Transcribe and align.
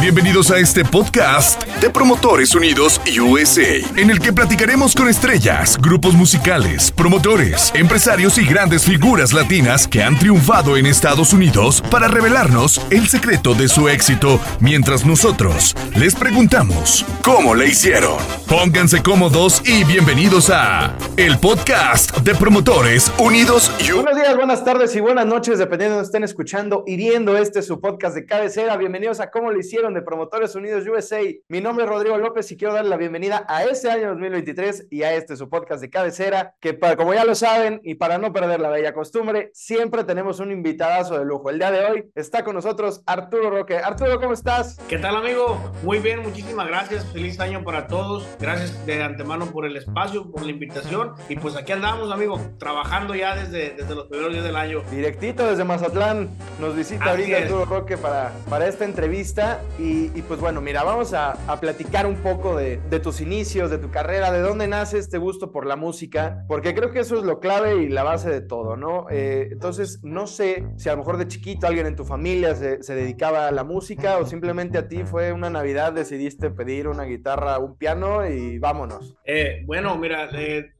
Bienvenidos 0.00 0.52
a 0.52 0.58
este 0.58 0.84
podcast 0.84 1.64
de 1.80 1.90
Promotores 1.90 2.54
Unidos 2.54 3.00
USA, 3.20 3.78
en 3.96 4.10
el 4.10 4.20
que 4.20 4.32
platicaremos 4.32 4.94
con 4.94 5.08
estrellas, 5.08 5.76
grupos 5.76 6.14
musicales, 6.14 6.92
promotores, 6.92 7.72
empresarios 7.74 8.38
y 8.38 8.46
grandes 8.46 8.84
figuras 8.84 9.32
latinas 9.32 9.88
que 9.88 10.04
han 10.04 10.16
triunfado 10.16 10.76
en 10.76 10.86
Estados 10.86 11.32
Unidos 11.32 11.82
para 11.90 12.06
revelarnos 12.06 12.80
el 12.90 13.08
secreto 13.08 13.54
de 13.54 13.66
su 13.66 13.88
éxito, 13.88 14.40
mientras 14.60 15.04
nosotros 15.04 15.74
les 15.96 16.14
preguntamos 16.14 17.04
cómo 17.22 17.56
le 17.56 17.66
hicieron. 17.66 18.18
Pónganse 18.46 19.02
cómodos 19.02 19.62
y 19.66 19.82
bienvenidos 19.82 20.48
a 20.50 20.96
el 21.16 21.38
podcast 21.38 22.16
de 22.18 22.36
Promotores 22.36 23.12
Unidos 23.18 23.72
USA. 23.80 23.94
Buenos 23.94 24.16
días, 24.16 24.36
buenas 24.36 24.64
tardes 24.64 24.94
y 24.94 25.00
buenas 25.00 25.26
noches, 25.26 25.58
dependiendo 25.58 25.94
de 25.94 25.96
donde 25.96 26.06
estén 26.06 26.24
escuchando 26.24 26.84
y 26.86 26.96
viendo 26.96 27.36
este 27.36 27.62
su 27.62 27.80
podcast 27.80 28.14
de 28.14 28.24
cabecera. 28.24 28.76
Bienvenidos 28.76 29.18
a 29.18 29.30
cómo 29.30 29.50
le 29.50 29.58
hicieron 29.58 29.87
de 29.94 30.02
Promotores 30.02 30.54
Unidos 30.54 30.86
USA. 30.86 31.20
Mi 31.48 31.60
nombre 31.60 31.84
es 31.84 31.90
Rodrigo 31.90 32.18
López 32.18 32.50
y 32.52 32.56
quiero 32.56 32.74
darle 32.74 32.90
la 32.90 32.96
bienvenida 32.96 33.44
a 33.48 33.64
este 33.64 33.90
año 33.90 34.08
2023 34.08 34.88
y 34.90 35.02
a 35.02 35.14
este 35.14 35.36
su 35.36 35.48
podcast 35.48 35.80
de 35.80 35.90
cabecera, 35.90 36.54
que 36.60 36.74
para, 36.74 36.96
como 36.96 37.14
ya 37.14 37.24
lo 37.24 37.34
saben 37.34 37.80
y 37.82 37.94
para 37.94 38.18
no 38.18 38.32
perder 38.32 38.60
la 38.60 38.68
bella 38.68 38.92
costumbre, 38.92 39.50
siempre 39.54 40.04
tenemos 40.04 40.40
un 40.40 40.50
invitadazo 40.52 41.18
de 41.18 41.24
lujo. 41.24 41.50
El 41.50 41.58
día 41.58 41.70
de 41.70 41.84
hoy 41.84 42.10
está 42.14 42.44
con 42.44 42.54
nosotros 42.54 43.02
Arturo 43.06 43.50
Roque. 43.50 43.78
Arturo, 43.78 44.20
¿cómo 44.20 44.32
estás? 44.32 44.78
¿Qué 44.88 44.98
tal, 44.98 45.16
amigo? 45.16 45.58
Muy 45.82 45.98
bien, 45.98 46.22
muchísimas 46.22 46.66
gracias. 46.66 47.06
Feliz 47.12 47.40
año 47.40 47.64
para 47.64 47.86
todos. 47.86 48.26
Gracias 48.40 48.84
de 48.86 49.02
antemano 49.02 49.46
por 49.46 49.64
el 49.64 49.76
espacio, 49.76 50.30
por 50.30 50.42
la 50.42 50.50
invitación. 50.50 51.14
Y 51.28 51.36
pues 51.36 51.56
aquí 51.56 51.72
andamos, 51.72 52.10
amigo, 52.10 52.40
trabajando 52.58 53.14
ya 53.14 53.34
desde, 53.34 53.70
desde 53.70 53.94
los 53.94 54.06
primeros 54.06 54.32
días 54.32 54.44
del 54.44 54.56
año. 54.56 54.82
Directito 54.90 55.46
desde 55.46 55.64
Mazatlán 55.64 56.28
nos 56.60 56.76
visita 56.76 57.04
Así 57.04 57.10
ahorita 57.10 57.38
es. 57.38 57.44
Arturo 57.44 57.64
Roque 57.64 57.96
para, 57.96 58.32
para 58.48 58.66
esta 58.66 58.84
entrevista. 58.84 59.60
Y, 59.78 60.22
pues 60.22 60.40
bueno, 60.40 60.60
mira, 60.60 60.82
vamos 60.82 61.14
a, 61.14 61.36
platicar 61.60 62.06
un 62.06 62.16
poco 62.16 62.56
de, 62.56 62.78
tus 63.02 63.20
inicios, 63.20 63.70
de 63.70 63.78
tu 63.78 63.90
carrera, 63.90 64.32
de 64.32 64.40
dónde 64.40 64.66
nace 64.66 64.98
este 64.98 65.18
gusto 65.18 65.52
por 65.52 65.66
la 65.66 65.76
música, 65.76 66.44
porque 66.48 66.74
creo 66.74 66.90
que 66.90 67.00
eso 67.00 67.16
es 67.18 67.24
lo 67.24 67.38
clave 67.38 67.82
y 67.82 67.88
la 67.88 68.02
base 68.02 68.28
de 68.28 68.40
todo, 68.40 68.76
¿no? 68.76 69.06
Eh, 69.10 69.48
entonces, 69.52 70.00
no 70.02 70.26
sé 70.26 70.66
si 70.76 70.88
a 70.88 70.92
lo 70.92 70.98
mejor 70.98 71.16
de 71.16 71.28
chiquito 71.28 71.66
alguien 71.66 71.86
en 71.86 71.96
tu 71.96 72.04
familia 72.04 72.54
se, 72.54 72.82
se 72.82 72.94
dedicaba 72.94 73.48
a 73.48 73.52
la 73.52 73.64
música 73.64 74.18
o 74.18 74.26
simplemente 74.26 74.78
a 74.78 74.88
ti 74.88 75.04
fue 75.04 75.32
una 75.32 75.50
Navidad, 75.50 75.92
decidiste 75.92 76.50
pedir 76.50 76.88
una 76.88 77.04
guitarra, 77.04 77.58
un 77.58 77.76
piano 77.76 78.28
y 78.28 78.58
vámonos. 78.58 79.16
Eh, 79.24 79.62
bueno, 79.66 79.96
mira, 79.96 80.28
eh, 80.32 80.72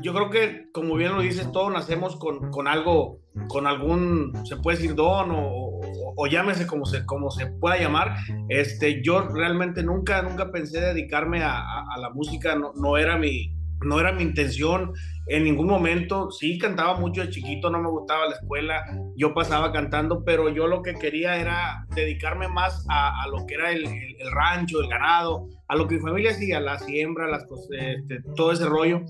yo 0.00 0.14
creo 0.14 0.30
que, 0.30 0.70
como 0.72 0.94
bien 0.94 1.14
lo 1.14 1.22
dices, 1.22 1.50
todos 1.52 1.72
nacemos 1.72 2.16
con, 2.16 2.50
con 2.50 2.68
algo, 2.68 3.20
con 3.48 3.66
algún, 3.66 4.32
se 4.44 4.56
puede 4.56 4.76
decir 4.76 4.94
don 4.94 5.30
o, 5.32 5.67
o- 6.16 6.26
llámese 6.26 6.66
como 6.66 6.84
se, 6.86 7.04
como 7.06 7.30
se 7.30 7.46
pueda 7.46 7.78
llamar. 7.78 8.16
Este, 8.48 9.02
yo 9.02 9.22
realmente 9.28 9.82
nunca, 9.82 10.22
nunca 10.22 10.50
pensé 10.50 10.80
dedicarme 10.80 11.42
a 11.42 11.96
la 12.00 12.10
música, 12.10 12.54
no, 12.54 12.72
no 12.74 12.96
era 12.96 13.16
mi, 13.16 13.57
no 13.84 14.00
era 14.00 14.12
mi 14.12 14.22
intención 14.22 14.92
en 15.26 15.44
ningún 15.44 15.66
momento. 15.66 16.30
Sí, 16.30 16.58
cantaba 16.58 16.98
mucho 16.98 17.22
de 17.22 17.30
chiquito, 17.30 17.70
no 17.70 17.80
me 17.80 17.88
gustaba 17.88 18.26
la 18.26 18.34
escuela, 18.34 18.84
yo 19.16 19.34
pasaba 19.34 19.72
cantando, 19.72 20.24
pero 20.24 20.48
yo 20.48 20.66
lo 20.66 20.82
que 20.82 20.94
quería 20.94 21.36
era 21.36 21.86
dedicarme 21.94 22.48
más 22.48 22.84
a, 22.88 23.26
lo 23.30 23.46
que 23.46 23.54
era 23.54 23.72
el, 23.72 23.84
rancho, 24.32 24.80
el 24.80 24.88
ganado, 24.88 25.48
a 25.68 25.76
lo 25.76 25.86
que 25.86 25.96
mi 25.96 26.00
familia 26.00 26.30
hacía, 26.30 26.60
la 26.60 26.78
siembra, 26.78 27.28
las 27.28 27.44
cosas, 27.44 27.68
este, 27.70 28.22
todo 28.36 28.52
ese 28.52 28.66
rollo. 28.66 29.02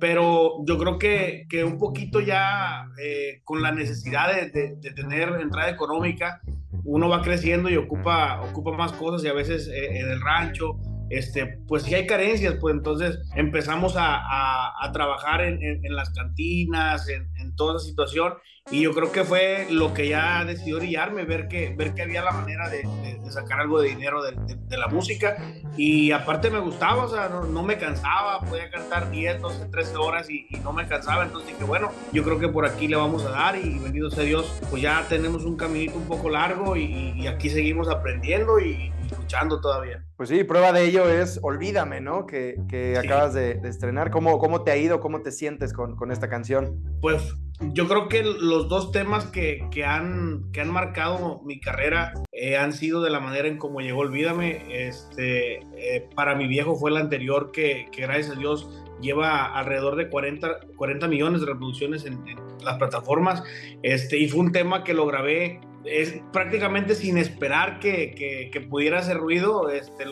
Pero 0.00 0.64
yo 0.66 0.76
creo 0.78 0.98
que, 0.98 1.46
que 1.48 1.64
un 1.64 1.78
poquito 1.78 2.20
ya 2.20 2.86
eh, 3.02 3.40
con 3.44 3.62
la 3.62 3.72
necesidad 3.72 4.34
de 4.34 4.76
tener 4.94 5.28
entrada 5.40 5.70
económica, 5.70 6.40
uno 6.84 7.08
va 7.08 7.22
creciendo 7.22 7.70
y 7.70 7.76
ocupa, 7.76 8.42
ocupa 8.42 8.72
más 8.72 8.92
cosas 8.92 9.24
y 9.24 9.28
a 9.28 9.32
veces 9.32 9.68
eh, 9.68 9.98
en 9.98 10.10
el 10.10 10.20
rancho, 10.20 10.76
este, 11.10 11.58
pues 11.68 11.82
sí 11.84 11.94
hay 11.94 12.06
carencias, 12.06 12.54
pues 12.60 12.74
entonces 12.74 13.18
empezamos 13.34 13.96
a, 13.96 14.16
a- 14.16 14.92
trabajar 14.92 15.42
en, 15.42 15.60
en- 15.62 15.94
las 15.96 16.10
cantinas, 16.10 17.08
en, 17.08 17.28
toda 17.56 17.76
esa 17.76 17.86
situación 17.86 18.34
y 18.70 18.82
yo 18.82 18.92
creo 18.92 19.12
que 19.12 19.24
fue 19.24 19.66
lo 19.70 19.92
que 19.94 20.08
ya 20.08 20.44
decidió 20.44 20.78
brillarme, 20.78 21.24
ver 21.24 21.46
que, 21.48 21.74
ver 21.76 21.94
que 21.94 22.02
había 22.02 22.22
la 22.22 22.32
manera 22.32 22.68
de, 22.68 22.78
de- 22.78 23.14
sacar 23.30 23.58
algo 23.60 23.80
de 23.80 23.88
dinero 23.88 24.22
de, 24.22 24.36
la 24.76 24.86
música 24.88 25.36
y 25.76 26.12
aparte 26.12 26.50
me 26.50 26.58
gustaba, 26.60 27.04
o 27.04 27.08
sea, 27.08 27.28
no, 27.28 27.44
no 27.44 27.62
me 27.62 27.78
cansaba, 27.78 28.40
podía 28.40 28.70
cantar 28.70 29.10
10, 29.10 29.40
12, 29.40 29.66
13 29.66 29.96
horas 29.96 30.30
y, 30.30 30.46
y 30.50 30.56
no 30.58 30.72
me 30.72 30.86
cansaba, 30.86 31.24
entonces 31.24 31.50
dije, 31.52 31.64
bueno, 31.64 31.90
yo 32.12 32.22
creo 32.22 32.38
que 32.38 32.48
por 32.48 32.64
aquí 32.66 32.86
le 32.86 32.96
vamos 32.96 33.24
a 33.24 33.30
dar 33.30 33.56
y 33.56 33.78
bendito 33.78 34.10
sea 34.10 34.24
Dios, 34.24 34.60
pues 34.70 34.82
ya 34.82 35.04
tenemos 35.08 35.44
un 35.44 35.56
caminito 35.56 35.96
un 35.96 36.06
poco 36.06 36.28
largo 36.28 36.76
y, 36.76 37.12
y 37.16 37.26
aquí 37.26 37.50
seguimos 37.50 37.88
aprendiendo 37.88 38.60
y, 38.60 38.92
y 39.10 39.14
luchando 39.14 39.60
todavía. 39.60 40.04
Pues 40.16 40.28
sí, 40.28 40.44
prueba 40.44 40.72
de 40.72 40.84
ello 40.84 41.08
es 41.08 41.38
Olvídame, 41.42 42.00
¿no? 42.00 42.26
Que, 42.26 42.56
que 42.68 42.96
Sí. 43.00 43.06
acabas 43.06 43.34
de, 43.34 43.54
de 43.54 43.68
estrenar. 43.68 44.10
¿Cómo, 44.10 44.38
¿Cómo 44.38 44.62
te 44.62 44.70
ha 44.70 44.76
ido? 44.76 45.00
¿Cómo 45.00 45.22
te 45.22 45.30
sientes 45.32 45.72
con, 45.72 45.96
con 45.96 46.10
esta 46.12 46.28
canción? 46.28 46.80
Pues 47.00 47.34
yo 47.72 47.86
creo 47.86 48.08
que 48.08 48.22
los 48.24 48.68
dos 48.68 48.90
temas 48.92 49.26
que, 49.26 49.66
que 49.70 49.84
han, 49.84 50.50
que 50.52 50.60
han 50.60 50.70
marcado 50.70 51.40
mi 51.44 51.60
carrera 51.60 52.12
eh, 52.32 52.56
han 52.56 52.72
sido 52.72 53.00
de 53.02 53.10
la 53.10 53.20
manera 53.20 53.46
en 53.48 53.58
cómo 53.58 53.80
llegó 53.80 54.00
Olvídame. 54.00 54.86
Este, 54.88 55.58
eh, 55.76 56.08
para 56.14 56.34
mi 56.34 56.46
viejo 56.46 56.74
fue 56.76 56.90
el 56.90 56.96
anterior 56.96 57.52
que, 57.52 57.86
que 57.92 58.02
gracias 58.02 58.36
a 58.36 58.38
Dios 58.38 58.68
lleva 59.00 59.44
alrededor 59.58 59.96
de 59.96 60.08
40, 60.08 60.48
40 60.76 61.08
millones 61.08 61.40
de 61.40 61.46
reproducciones 61.48 62.04
en, 62.06 62.14
en 62.26 62.38
las 62.64 62.78
plataformas. 62.78 63.42
Este, 63.82 64.18
y 64.18 64.28
fue 64.28 64.40
un 64.40 64.52
tema 64.52 64.82
que 64.82 64.94
lo 64.94 65.06
grabé 65.06 65.60
es 65.84 66.20
prácticamente 66.32 66.94
sin 66.94 67.18
esperar 67.18 67.78
que, 67.78 68.50
que, 68.50 68.60
pudiera 68.62 68.98
hacer 68.98 69.18
ruido. 69.18 69.68
Este, 69.68 70.04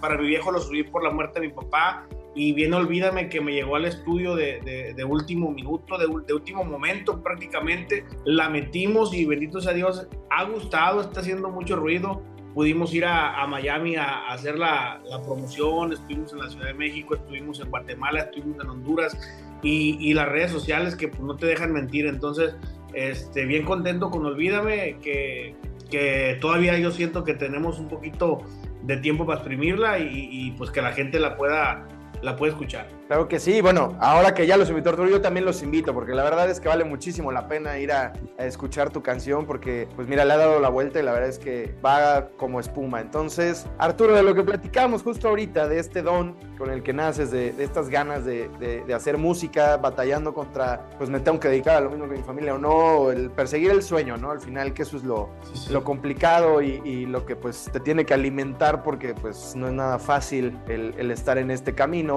para 0.00 0.18
mi 0.18 0.28
viejo 0.28 0.50
lo 0.52 0.60
subí 0.60 0.82
por 0.82 1.02
la 1.02 1.10
muerte 1.10 1.40
de 1.40 1.48
mi 1.48 1.52
papá 1.52 2.06
y 2.34 2.52
bien 2.52 2.72
olvídame 2.74 3.28
que 3.28 3.40
me 3.40 3.52
llegó 3.52 3.76
al 3.76 3.84
estudio 3.84 4.36
de, 4.36 4.60
de- 4.94 5.04
último 5.04 5.50
minuto, 5.50 5.98
de, 5.98 6.06
último 6.34 6.64
momento 6.64 7.22
prácticamente. 7.22 8.04
La 8.24 8.48
metimos 8.48 9.14
y 9.14 9.24
bendito 9.24 9.60
sea 9.60 9.72
Dios, 9.72 10.06
ha 10.30 10.44
gustado, 10.44 11.00
está 11.00 11.20
haciendo 11.20 11.48
mucho 11.50 11.76
ruido. 11.76 12.22
Pudimos 12.54 12.92
ir 12.92 13.04
a, 13.04 13.42
a 13.42 13.46
Miami 13.46 13.96
a, 13.96 14.04
a 14.04 14.32
hacer 14.34 14.58
la, 14.58 15.00
la 15.04 15.22
promoción, 15.22 15.92
estuvimos 15.92 16.32
en 16.32 16.38
la 16.40 16.50
Ciudad 16.50 16.66
de 16.66 16.74
México, 16.74 17.14
estuvimos 17.14 17.60
en 17.60 17.70
Guatemala, 17.70 18.20
estuvimos 18.20 18.62
en 18.62 18.70
Honduras 18.70 19.16
y, 19.62 19.96
y 20.00 20.14
las 20.14 20.28
redes 20.28 20.50
sociales 20.50 20.96
que 20.96 21.08
pues, 21.08 21.20
no 21.20 21.36
te 21.36 21.46
dejan 21.46 21.72
mentir. 21.72 22.06
Entonces, 22.06 22.54
este, 22.92 23.44
bien 23.44 23.64
contento 23.64 24.10
con 24.10 24.24
Olvídame, 24.24 24.96
que, 25.02 25.54
que 25.90 26.38
todavía 26.40 26.78
yo 26.78 26.90
siento 26.90 27.24
que 27.24 27.34
tenemos 27.34 27.78
un 27.78 27.88
poquito 27.88 28.40
de 28.82 28.96
tiempo 28.98 29.26
para 29.26 29.40
exprimirla 29.40 29.98
y, 29.98 30.28
y, 30.30 30.50
pues 30.52 30.70
que 30.70 30.80
la 30.80 30.92
gente 30.92 31.18
la 31.18 31.36
pueda, 31.36 31.86
la 32.22 32.36
pueda 32.36 32.52
escuchar. 32.52 32.88
Claro 33.06 33.26
que 33.28 33.38
sí. 33.40 33.60
Bueno, 33.60 33.96
ahora 34.00 34.34
que 34.34 34.46
ya 34.46 34.56
los 34.56 34.68
invitó 34.68 34.90
Arturo, 34.90 35.08
yo 35.08 35.20
también 35.20 35.46
los 35.46 35.62
invito, 35.62 35.94
porque 35.94 36.12
la 36.12 36.22
verdad 36.24 36.50
es 36.50 36.60
que 36.60 36.68
vale 36.68 36.84
muchísimo 36.84 37.32
la 37.32 37.48
pena 37.48 37.78
ir 37.78 37.90
a, 37.92 38.12
a 38.38 38.44
escuchar 38.44 38.90
tu 38.90 39.02
canción, 39.02 39.46
porque, 39.46 39.88
pues 39.96 40.08
mira, 40.08 40.24
le 40.24 40.34
ha 40.34 40.36
dado 40.36 40.60
la 40.60 40.68
vuelta 40.68 41.00
y 41.00 41.02
la 41.02 41.12
verdad 41.12 41.28
es 41.28 41.38
que 41.38 41.74
va 41.84 42.28
como 42.36 42.60
espuma. 42.60 43.00
Entonces, 43.00 43.66
Arturo, 43.78 44.14
de 44.14 44.22
lo 44.22 44.34
que 44.34 44.42
platicamos 44.42 45.02
justo 45.02 45.28
ahorita, 45.28 45.68
de 45.68 45.78
este 45.78 46.02
don 46.02 46.36
con 46.58 46.70
el 46.70 46.82
que 46.82 46.92
naces, 46.92 47.30
de, 47.30 47.52
de 47.52 47.64
estas 47.64 47.88
ganas 47.88 48.24
de, 48.24 48.48
de- 48.58 48.84
de 48.84 48.94
hacer 48.94 49.16
música, 49.16 49.76
batallando 49.76 50.34
contra, 50.34 50.88
pues 50.98 51.08
me 51.08 51.20
tengo 51.20 51.38
que 51.40 51.48
dedicar 51.48 51.76
a 51.76 51.80
lo 51.80 51.90
mismo 51.90 52.08
que 52.08 52.16
mi 52.16 52.22
familia 52.24 52.54
o 52.54 52.58
no, 52.58 52.68
o 52.70 53.10
el 53.12 53.30
perseguir 53.30 53.70
el 53.70 53.82
sueño, 53.82 54.16
¿no? 54.16 54.30
Al 54.32 54.40
final, 54.40 54.74
que 54.74 54.82
eso 54.82 54.96
es 54.96 55.04
lo, 55.04 55.30
Sí, 55.52 55.66
sí. 55.66 55.72
lo 55.72 55.84
complicado 55.84 56.60
y, 56.60 56.80
y 56.84 57.06
lo 57.06 57.24
que 57.24 57.36
pues 57.36 57.68
te 57.72 57.80
tiene 57.80 58.04
que 58.04 58.12
alimentar 58.14 58.82
porque 58.82 59.14
pues 59.14 59.54
no 59.56 59.68
es 59.68 59.72
nada 59.72 59.98
fácil 59.98 60.58
el, 60.68 60.94
el 60.98 61.10
estar 61.10 61.38
en 61.38 61.50
este 61.50 61.74
camino. 61.74 62.07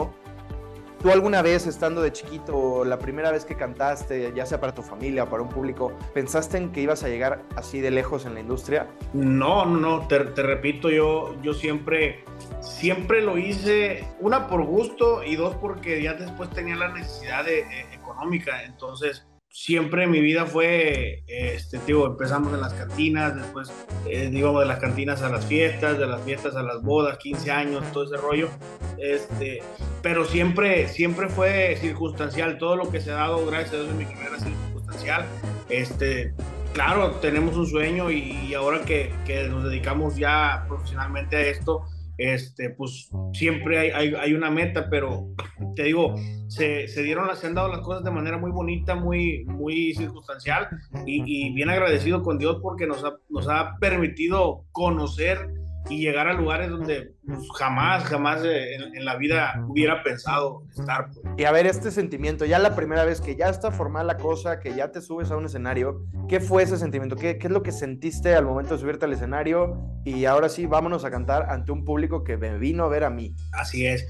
¿Tú 1.02 1.10
alguna 1.10 1.42
vez 1.42 1.66
estando 1.66 2.04
de 2.04 2.12
chiquito, 2.12 2.86
la 2.86 3.00
primera 3.00 3.32
vez 3.32 3.44
que 3.44 3.56
cantaste, 3.56 4.34
ya 4.36 4.46
sea 4.46 4.60
para 4.60 4.76
tu 4.76 4.84
familia 4.84 5.24
o 5.24 5.30
para 5.30 5.42
un 5.42 5.50
público, 5.50 5.94
pensaste 6.14 6.58
en 6.58 6.72
que 6.72 6.82
ibas 6.82 7.04
a 7.04 7.08
llegar 7.08 7.42
así 7.56 7.82
de 7.82 7.90
lejos 7.90 8.28
en 8.28 8.36
la 8.36 8.40
industria? 8.40 8.88
No, 9.12 9.66
no, 9.66 9.80
no, 9.80 10.08
te, 10.08 10.20
te 10.20 10.44
repito, 10.44 10.92
yo, 10.92 11.42
yo 11.42 11.56
siempre, 11.56 12.24
siempre 12.60 13.24
lo 13.24 13.40
hice, 13.40 14.08
una 14.20 14.48
por 14.48 14.64
gusto 14.64 15.24
y 15.24 15.36
dos 15.36 15.56
porque 15.56 16.04
ya 16.04 16.14
después 16.14 16.52
tenía 16.52 16.76
la 16.76 16.90
necesidad 16.90 17.46
de, 17.46 17.62
eh, 17.62 17.88
económica, 17.94 18.64
entonces 18.64 19.26
siempre 19.52 20.08
mi 20.08 20.22
vida 20.22 20.46
fue, 20.46 21.24
este, 21.28 21.80
digo, 21.86 22.08
empezamos 22.08 22.54
en 22.54 22.62
las 22.62 22.74
cantinas, 22.74 23.36
después 23.36 23.72
eh, 24.08 24.30
de 24.30 24.66
las 24.66 24.80
cantinas 24.80 25.22
a 25.22 25.30
las 25.30 25.46
fiestas, 25.46 26.00
de 26.00 26.08
las 26.08 26.22
fiestas 26.22 26.56
a 26.56 26.64
las 26.64 26.82
bodas, 26.82 27.18
15 27.18 27.52
años, 27.52 27.84
todo 27.92 28.06
ese 28.06 28.16
rollo, 28.18 28.50
este, 28.98 29.62
pero 30.02 30.26
siempre, 30.26 30.88
siempre 30.88 31.28
fue 31.28 31.76
circunstancial, 31.80 32.58
todo 32.58 32.78
lo 32.78 32.90
que 32.90 33.02
se 33.02 33.12
ha 33.12 33.16
dado, 33.16 33.46
gracias 33.46 33.74
a 33.74 33.78
Dios 33.78 33.90
en 33.90 33.98
mi 33.98 34.06
carrera 34.06 34.40
sido 34.40 34.56
circunstancial, 34.68 35.26
este, 35.70 36.34
claro, 36.74 37.12
tenemos 37.16 37.58
un 37.58 37.68
sueño 37.68 38.10
y, 38.10 38.32
y 38.48 38.54
ahora 38.54 38.82
que, 38.82 39.14
que, 39.26 39.50
nos 39.50 39.66
dedicamos 39.66 40.16
ya 40.16 40.64
profesionalmente 40.70 41.36
a 41.36 41.42
esto, 41.42 41.86
este, 42.18 42.70
pues 42.72 43.10
siempre 43.34 43.80
hay, 43.80 43.90
hay, 43.90 44.14
hay 44.16 44.34
una 44.34 44.50
meta, 44.52 44.90
pero 44.90 45.28
te 45.76 45.84
digo, 45.84 46.16
se, 46.48 46.88
se, 46.88 47.04
dieron, 47.04 47.36
se 47.36 47.48
han 47.48 47.56
dado 47.56 47.70
las 47.70 47.82
cosas 47.82 48.04
de 48.04 48.12
manera 48.12 48.38
muy 48.38 48.52
bonita, 48.52 48.96
muy, 48.96 49.46
muy 49.46 49.94
circunstancial 49.96 50.68
y, 51.06 51.48
y 51.48 51.54
bien 51.54 51.70
agradecido 51.70 52.24
con 52.24 52.38
Dios 52.38 52.60
porque 52.62 52.88
nos 52.88 53.04
ha, 53.04 53.16
nos 53.30 53.48
ha 53.48 53.78
permitido 53.80 54.66
conocer 54.72 55.61
y 55.90 56.00
llegar 56.00 56.28
a 56.28 56.34
lugares 56.34 56.70
donde 56.70 57.14
pues, 57.26 57.40
jamás, 57.58 58.04
jamás 58.04 58.42
en, 58.44 59.04
la 59.04 59.16
vida 59.18 59.54
hubiera 59.68 60.04
pensado 60.04 60.64
estar. 60.78 61.08
Pues. 61.12 61.20
Y 61.38 61.44
a 61.46 61.52
ver, 61.52 61.66
este 61.66 61.92
sentimiento, 61.92 62.46
ya 62.46 62.60
la 62.60 62.76
primera 62.76 63.04
vez 63.04 63.20
que 63.20 63.36
ya 63.36 63.50
está 63.50 63.72
formada 63.72 64.06
la 64.06 64.18
cosa, 64.18 64.60
que 64.60 64.74
ya 64.76 64.92
te 64.92 65.02
subes 65.02 65.32
a 65.32 65.38
un 65.38 65.46
escenario, 65.46 66.06
¿qué 66.30 66.40
fue 66.40 66.64
ese 66.64 66.78
sentimiento? 66.78 67.16
¿Qué, 67.16 67.38
qué 67.38 67.48
es 67.48 67.54
lo 67.54 67.64
que 67.64 67.72
sentiste 67.72 68.36
al 68.36 68.46
momento 68.46 68.76
de 68.76 68.82
subirte 68.82 69.06
al 69.06 69.14
escenario? 69.14 69.78
Y 70.06 70.26
ahora 70.26 70.50
sí, 70.50 70.66
vámonos 70.66 71.04
a 71.04 71.12
cantar 71.12 71.50
ante 71.50 71.72
un 71.72 71.84
público 71.84 72.24
que 72.24 72.38
me 72.38 72.58
vino 72.58 72.84
a 72.84 72.88
ver 72.88 73.04
a 73.04 73.10
mí. 73.10 73.36
Así 73.54 73.86
es. 73.86 74.08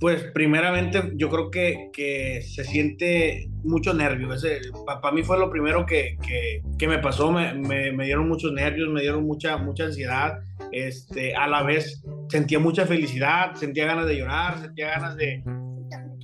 Pues 0.00 0.24
primeramente 0.34 1.12
yo 1.14 1.30
creo 1.30 1.50
que, 1.50 1.90
que 1.92 2.42
se 2.42 2.64
siente 2.64 3.48
mucho 3.62 3.94
nervio. 3.94 4.28
Para 4.84 5.14
mí 5.14 5.22
fue 5.22 5.38
lo 5.38 5.50
primero 5.50 5.86
que, 5.86 6.18
que, 6.26 6.62
que 6.78 6.88
me 6.88 6.98
pasó. 6.98 7.30
Me, 7.30 7.54
me, 7.54 7.92
me, 7.92 8.04
dieron 8.04 8.28
muchos 8.28 8.52
nervios, 8.52 8.88
me 8.90 9.00
dieron 9.00 9.24
mucha, 9.24 9.56
mucha 9.56 9.84
ansiedad. 9.84 10.40
Este, 10.74 11.36
a 11.36 11.46
la 11.46 11.62
vez 11.62 12.02
sentía 12.28 12.58
mucha 12.58 12.84
felicidad, 12.84 13.54
sentía 13.54 13.86
ganas 13.86 14.06
de 14.06 14.16
llorar, 14.16 14.58
sentía 14.58 14.88
ganas 14.88 15.16
de, 15.16 15.44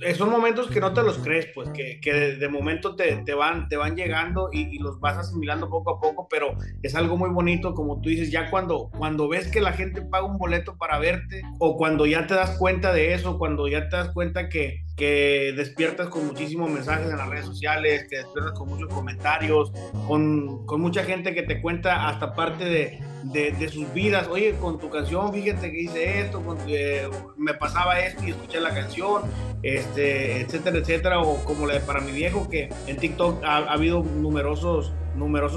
eh, 0.03 0.15
son 0.15 0.31
momentos 0.31 0.67
que 0.67 0.79
no 0.79 0.93
te 0.93 1.03
los 1.03 1.19
crees, 1.19 1.47
pues 1.53 1.69
que, 1.69 1.99
que 2.01 2.11
de, 2.11 2.49
momento 2.49 2.95
te, 2.95 3.17
te, 3.17 3.35
van, 3.35 3.67
te 3.67 3.77
van 3.77 3.95
llegando 3.95 4.49
y, 4.51 4.79
los 4.79 4.99
vas 4.99 5.17
asimilando 5.17 5.69
poco 5.69 5.91
a 5.91 5.99
poco, 5.99 6.27
pero 6.27 6.55
es 6.81 6.95
algo 6.95 7.17
muy 7.17 7.29
bonito, 7.29 7.75
como 7.75 8.01
tú 8.01 8.09
dices, 8.09 8.31
ya 8.31 8.49
cuando, 8.49 8.89
cuando 8.97 9.29
ves 9.29 9.51
que 9.51 9.61
la 9.61 9.73
gente 9.73 10.01
paga 10.01 10.25
un 10.25 10.39
boleto 10.39 10.75
para 10.75 10.97
verte 10.97 11.43
o 11.59 11.77
cuando 11.77 12.07
ya 12.07 12.25
te 12.25 12.33
das 12.33 12.57
cuenta 12.57 12.91
de 12.93 13.13
eso, 13.13 13.37
cuando 13.37 13.67
ya 13.67 13.89
te 13.89 13.95
das 13.95 14.09
cuenta 14.09 14.49
que, 14.49 14.83
que 15.01 15.51
despiertas 15.57 16.09
con 16.09 16.27
muchísimos 16.27 16.69
mensajes 16.69 17.09
en 17.09 17.17
las 17.17 17.27
redes 17.27 17.45
sociales, 17.45 18.05
que 18.07 18.17
despiertas 18.17 18.51
con 18.51 18.69
muchos 18.69 18.87
comentarios, 18.89 19.71
con, 20.07 20.63
con 20.67 20.79
mucha 20.79 21.03
gente 21.03 21.33
que 21.33 21.41
te 21.41 21.59
cuenta 21.59 22.07
hasta 22.07 22.35
parte 22.35 22.65
de, 22.65 22.99
de, 23.23 23.51
de, 23.51 23.69
sus 23.69 23.91
vidas. 23.95 24.27
Oye, 24.27 24.53
con 24.61 24.77
tu 24.77 24.91
canción, 24.91 25.33
fíjate 25.33 25.71
que 25.71 25.81
hice 25.81 26.19
esto, 26.19 26.43
eh, 26.67 27.09
me 27.35 27.55
pasaba 27.55 27.99
esto 27.99 28.23
y 28.23 28.29
escuché 28.29 28.61
la 28.61 28.75
canción, 28.75 29.23
este, 29.63 30.41
etcétera, 30.41 30.77
etcétera. 30.77 31.19
O 31.19 31.43
como 31.45 31.65
la 31.65 31.73
de 31.73 31.79
para 31.79 32.01
mi 32.01 32.11
viejo, 32.11 32.47
que 32.47 32.69
en 32.85 32.97
TikTok 32.97 33.43
ha, 33.43 33.57
ha 33.57 33.73
habido 33.73 34.03
numerosos 34.03 34.93